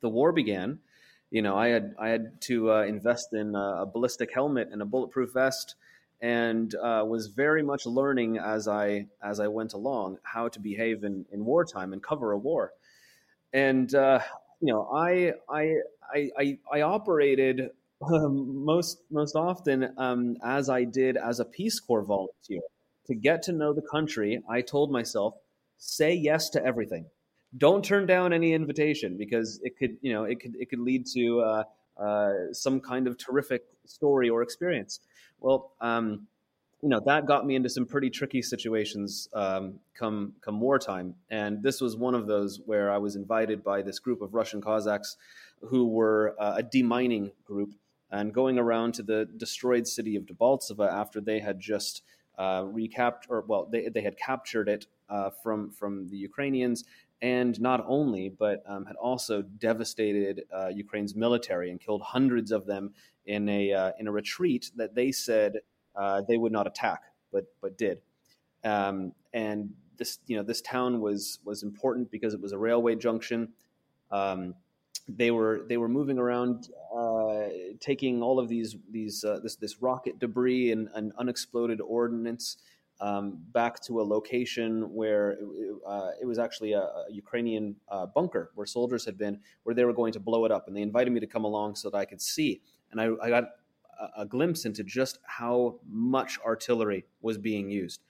[0.00, 0.78] the war began,
[1.30, 4.84] you know, I had I had to uh, invest in a, ballistic helmet and a
[4.84, 5.74] bulletproof vest,
[6.20, 11.04] and uh, was very much learning as I as I went along how to behave
[11.04, 12.72] in in wartime and cover a war.
[13.52, 14.20] And uh,
[14.60, 15.76] you know, I I
[16.12, 17.70] I I, operated
[18.02, 22.60] um, most most often um, as I did as a Peace Corps volunteer.
[23.06, 25.34] To get to know the country, I told myself,
[25.76, 27.04] say yes to everything.
[27.58, 31.06] Don't turn down any invitation because it could, you know, it could it could lead
[31.14, 31.64] to uh,
[32.02, 35.00] uh, some kind of terrific story or experience.
[35.40, 36.26] Well, um,
[36.82, 41.62] you know that got me into some pretty tricky situations um, come come wartime, and
[41.62, 45.16] this was one of those where I was invited by this group of Russian Cossacks
[45.60, 47.74] who were uh, a demining group
[48.10, 52.02] and going around to the destroyed city of Debaltseva after they had just
[52.38, 56.84] uh, recaptured, or well, they they had captured it uh, from from the Ukrainians,
[57.22, 62.66] and not only, but um, had also devastated uh, Ukraine's military and killed hundreds of
[62.66, 62.92] them
[63.26, 65.60] in a uh, in a retreat that they said
[65.96, 67.98] uh, they would not attack, but but did.
[68.64, 72.96] Um, and this you know this town was was important because it was a railway
[72.96, 73.48] junction.
[74.10, 74.54] Um,
[75.08, 77.48] they were they were moving around, uh,
[77.80, 82.56] taking all of these these uh, this this rocket debris and, and unexploded ordnance
[83.00, 85.38] um, back to a location where it,
[85.86, 89.84] uh, it was actually a, a Ukrainian uh, bunker where soldiers had been, where they
[89.84, 91.96] were going to blow it up, and they invited me to come along so that
[91.96, 92.62] I could see.
[92.90, 93.44] And I, I got
[94.16, 98.02] a, glimpse into just how much artillery was being used.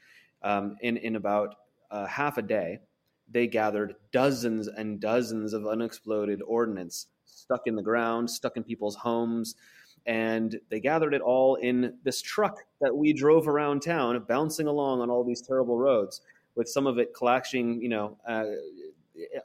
[0.42, 1.54] Um, in, in about
[1.90, 2.80] uh, half a day,
[3.30, 8.96] they gathered dozens and dozens of unexploded ordnance stuck in the ground, stuck in people's
[8.96, 9.54] homes.
[10.06, 15.00] And they gathered it all in this truck that we drove around town, bouncing along
[15.00, 16.20] on all these terrible roads,
[16.54, 18.44] with some of it clashing, you know, uh,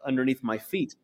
[0.06, 0.96] underneath my feet.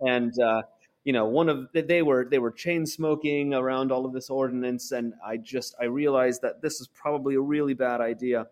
[0.00, 0.62] And uh,
[1.04, 4.90] you know one of they were they were chain smoking around all of this ordnance
[4.90, 8.46] and i just i realized that this is probably a really bad idea.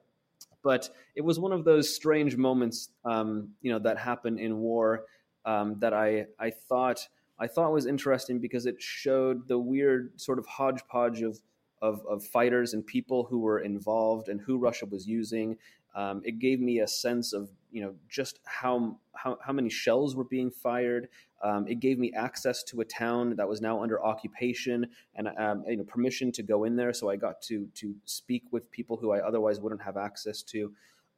[0.62, 5.06] But it was one of those strange moments um, you know that happen in war
[5.44, 10.38] um, that i i thought i thought was interesting because it showed the weird sort
[10.38, 11.40] of hodgepodge of
[11.80, 15.56] of, of fighters and people who were involved and who russia was using.
[15.94, 20.14] Um, it gave me a sense of you know just how how, how many shells
[20.14, 21.08] were being fired.
[21.42, 25.64] Um, it gave me access to a town that was now under occupation and um,
[25.66, 26.92] you know permission to go in there.
[26.92, 30.72] So I got to to speak with people who I otherwise wouldn't have access to.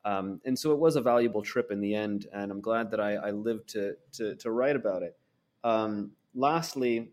[0.05, 3.01] Um, and so it was a valuable trip in the end, and I'm glad that
[3.01, 5.17] I, I lived to, to, to write about it.
[5.63, 7.09] Um, lastly,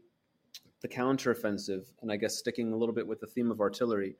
[0.81, 4.15] the counteroffensive, and I guess sticking a little bit with the theme of artillery.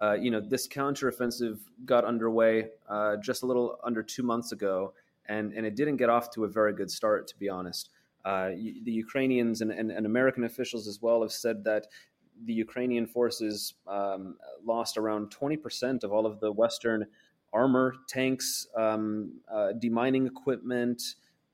[0.00, 4.92] Uh, you know, this counteroffensive got underway uh, just a little under two months ago,
[5.26, 7.90] and, and it didn't get off to a very good start, to be honest.
[8.24, 8.50] Uh,
[8.84, 11.88] the Ukrainians and, and, and, American officials as well have said that
[12.46, 17.06] the Ukrainian forces um, lost around 20% of all of the Western
[17.52, 21.02] armor, tanks, um, uh, demining equipment,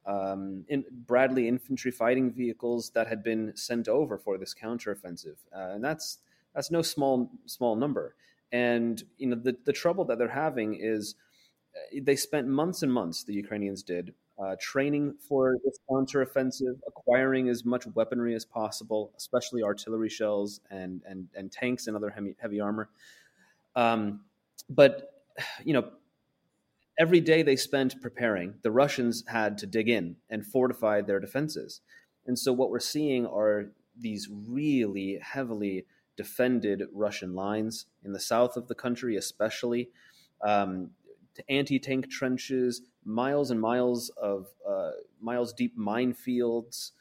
[0.06, 5.72] um, in Bradley infantry fighting vehicles that had been sent over for this counteroffensive, uh,
[5.74, 6.18] and that's
[6.54, 8.14] that's no small small number.
[8.52, 11.14] And you know the the trouble that they're having is
[11.76, 13.24] uh, they spent months and months.
[13.24, 19.62] The Ukrainians did uh, training for this counteroffensive, acquiring as much weaponry as possible, especially
[19.62, 22.88] artillery shells and and and tanks and other heavy heavy armor.
[23.76, 24.22] Um,
[24.68, 25.24] but
[25.64, 25.90] you know,
[26.98, 31.80] every day they spent preparing, the Russians had to dig in and fortify their defenses.
[32.26, 35.86] And so what we're seeing are these really heavily
[36.16, 39.90] defended Russian lines in the south of the country, especially
[40.42, 40.90] um,
[41.48, 44.90] anti-tank trenches, miles and miles of uh,
[45.20, 46.92] miles deep minefields,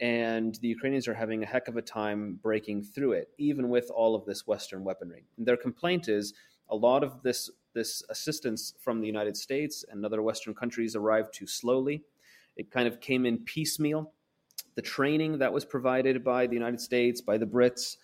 [0.00, 3.90] and the Ukrainians are having a heck of a time breaking through it, even with
[3.90, 5.24] all of this Western weaponry.
[5.36, 6.34] And their complaint is
[6.68, 11.32] a lot of this this assistance from the United States and other Western countries arrived
[11.32, 12.02] too slowly.
[12.56, 14.12] It kind of came in piecemeal.
[14.74, 17.96] The training that was provided by the United States, by the Brits,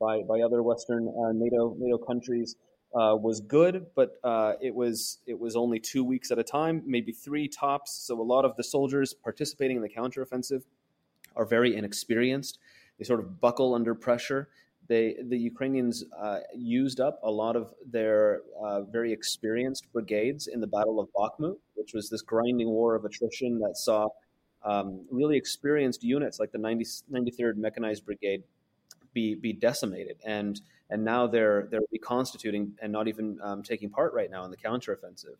[0.00, 2.56] by, by other Western uh, NATO NATO countries
[2.94, 6.82] uh, was good, but uh, it was it was only two weeks at a time,
[6.86, 7.92] maybe three tops.
[7.92, 10.62] So a lot of the soldiers participating in the counteroffensive
[11.36, 12.58] are very inexperienced.
[12.98, 14.48] They sort of buckle under pressure,
[14.90, 20.60] they, the Ukrainians uh, used up a lot of their uh, very experienced brigades in
[20.60, 24.08] the Battle of Bakhmut, which was this grinding war of attrition that saw
[24.64, 28.42] um, really experienced units like the 90, 93rd Mechanized Brigade
[29.12, 34.12] be be decimated, and and now they're they're reconstituting and not even um, taking part
[34.14, 35.36] right now in the counteroffensive.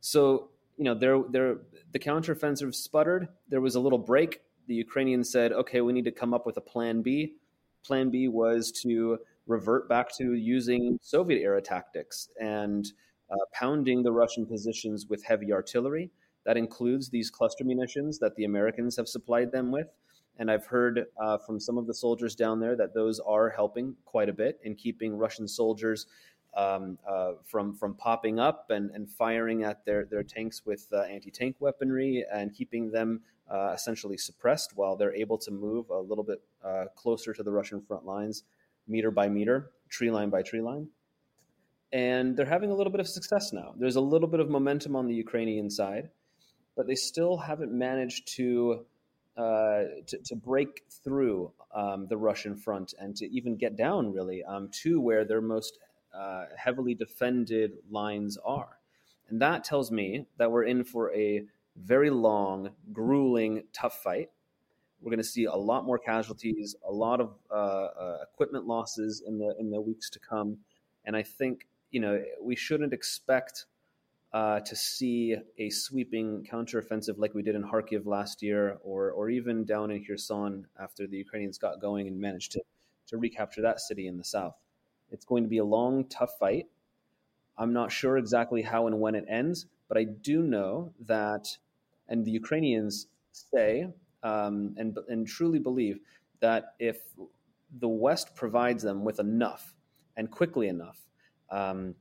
[0.00, 1.58] So you know, they're, they're,
[1.92, 3.28] the counteroffensive sputtered.
[3.48, 4.40] There was a little break.
[4.66, 7.34] The Ukrainians said, "Okay, we need to come up with a plan B."
[7.84, 12.86] Plan B was to revert back to using Soviet era tactics and
[13.30, 16.10] uh, pounding the Russian positions with heavy artillery.
[16.46, 19.88] That includes these cluster munitions that the Americans have supplied them with.
[20.38, 23.94] And I've heard uh, from some of the soldiers down there that those are helping
[24.04, 26.06] quite a bit in keeping Russian soldiers
[26.56, 31.02] um, uh, from from popping up and, and firing at their, their tanks with uh,
[31.02, 33.20] anti tank weaponry and keeping them
[33.50, 37.52] uh, essentially suppressed while they're able to move a little bit uh, closer to the
[37.52, 38.44] Russian front lines,
[38.88, 40.88] meter by meter, tree line by tree line.
[41.92, 43.74] And they're having a little bit of success now.
[43.76, 46.10] There's a little bit of momentum on the Ukrainian side,
[46.76, 48.84] but they still haven't managed to
[49.36, 54.44] uh, to, to, break through um, the Russian front and to even get down really
[54.44, 55.78] um, to where their most
[56.16, 58.78] uh, heavily defended lines are.
[59.28, 61.42] And that tells me that we're in for a
[61.76, 64.30] very long, grueling, tough fight.
[65.00, 69.22] We're going to see a lot more casualties, a lot of uh, uh, equipment losses
[69.26, 70.58] in the in the weeks to come,
[71.04, 73.66] and I think you know we shouldn't expect
[74.34, 79.30] uh, to see a sweeping counteroffensive like we did in Kharkiv last year, or or
[79.30, 82.60] even down in Kherson after the Ukrainians got going and managed to
[83.06, 84.56] to recapture that city in the south.
[85.12, 86.66] It's going to be a long, tough fight.
[87.56, 91.56] I'm not sure exactly how and when it ends, but I do know that
[92.08, 93.88] and the Ukrainians say
[94.24, 96.00] um, and, and truly believe
[96.40, 96.98] that if
[97.78, 99.74] the West provides them with enough
[100.16, 100.98] and quickly enough,
[101.50, 101.94] um,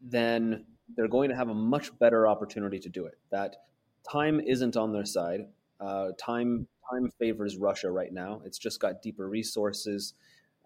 [0.00, 3.18] then they're going to have a much better opportunity to do it.
[3.30, 3.56] That
[4.10, 5.46] time isn't on their side.
[5.80, 8.42] Uh, time time favors Russia right now.
[8.44, 10.14] It's just got deeper resources.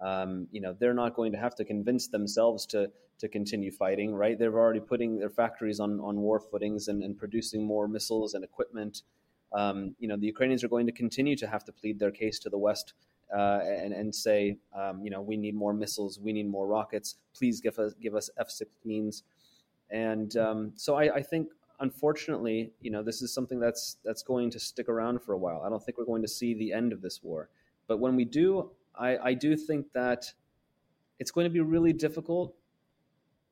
[0.00, 4.14] Um, you know, they're not going to have to convince themselves to to continue fighting,
[4.14, 4.38] right?
[4.38, 8.42] They're already putting their factories on, on war footings and, and producing more missiles and
[8.42, 9.02] equipment.
[9.52, 12.40] Um, you know, the Ukrainians are going to continue to have to plead their case
[12.40, 12.94] to the West
[13.32, 17.16] uh, and, and say, um, you know, we need more missiles, we need more rockets.
[17.36, 19.22] Please give us give us F-16s.
[19.94, 21.48] And um, so I, I, think,
[21.78, 25.62] unfortunately, you know, this is something that's that's going to stick around for a while.
[25.64, 27.48] I don't think we're going to see the end of this war.
[27.86, 30.32] But when we do, I, I do think that
[31.20, 32.56] it's going to be really difficult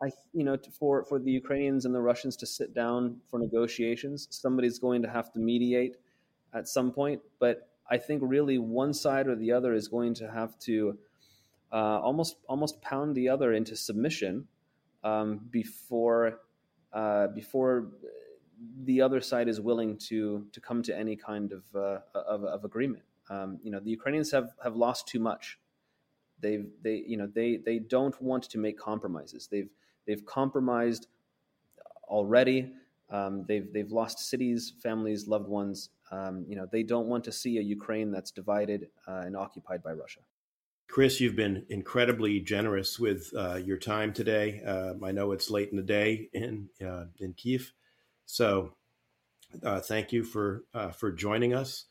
[0.03, 4.27] I, you know, for for the Ukrainians and the Russians to sit down for negotiations,
[4.31, 5.97] somebody's going to have to mediate
[6.53, 7.23] at some point.
[7.39, 10.99] But I think really one side or the other is going to have to
[11.73, 14.49] uh, almost almost pound the other into submission
[15.05, 16.41] um, before
[16.93, 17.89] uh, before
[18.85, 22.65] the other side is willing to to come to any kind of uh, of, of,
[22.65, 23.03] agreement.
[23.31, 25.59] Um, you know, the Ukrainians have have lost too much.
[26.41, 29.49] They've they you know they they don't want to make compromises.
[29.51, 29.71] They've
[30.07, 31.07] They've compromised
[32.05, 32.73] already.
[33.11, 35.91] Um, they've they've lost cities, families, loved ones.
[36.11, 39.83] Um, you know, they don't want to see a Ukraine that's divided uh, and occupied
[39.83, 40.21] by Russia.
[40.93, 44.61] Chris, you've been incredibly generous with uh, your time today.
[44.63, 47.73] Uh, I know it's late in the day in uh, in Kiev,
[48.27, 48.75] so
[49.65, 51.87] uh, thank you for uh, for joining us.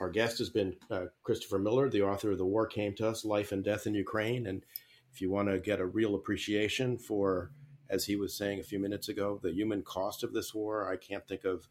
[0.00, 0.76] Our guest has been
[1.22, 4.46] Christopher Miller, the author of "The War Came to Us: Life and Death in Ukraine."
[4.46, 4.66] And
[5.10, 7.52] if you want to get a real appreciation for
[7.88, 10.96] as he was saying a few minutes ago, the human cost of this war, I
[10.96, 11.68] can't think of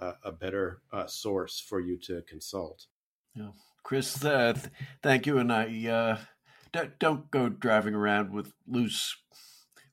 [0.00, 2.86] uh, a better uh, source for you to consult.
[3.34, 3.50] Yeah.
[3.82, 4.66] Chris, uh, th-
[5.02, 5.38] thank you.
[5.38, 6.18] And I uh,
[6.72, 9.16] d- don't go driving around with loose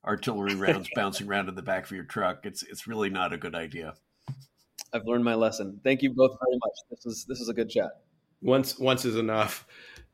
[0.04, 2.44] artillery rounds bouncing around in the back of your truck.
[2.44, 3.94] It's it's really not a good idea.
[4.92, 5.80] I've learned my lesson.
[5.84, 6.72] Thank you both very much.
[6.90, 7.90] This is this is a good chat.
[8.42, 9.66] Once once is enough.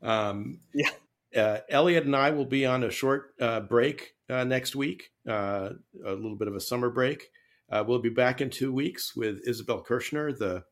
[0.03, 0.91] Um, yeah.
[1.35, 5.71] Uh, Eliot and I will be on a short uh, break uh, next week, uh,
[6.05, 7.31] a little bit of a summer break.
[7.71, 10.65] Uh, we'll be back in two weeks with Isabel Kershner, the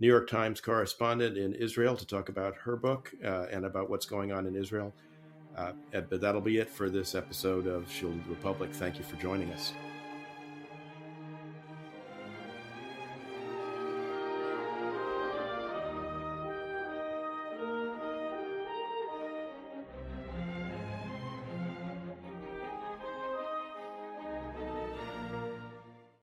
[0.00, 4.06] New York Times correspondent in Israel, to talk about her book uh, and about what's
[4.06, 4.94] going on in Israel.
[6.08, 8.70] but that'll be it for this episode of Shielded Republic.
[8.72, 9.74] Thank you for joining us.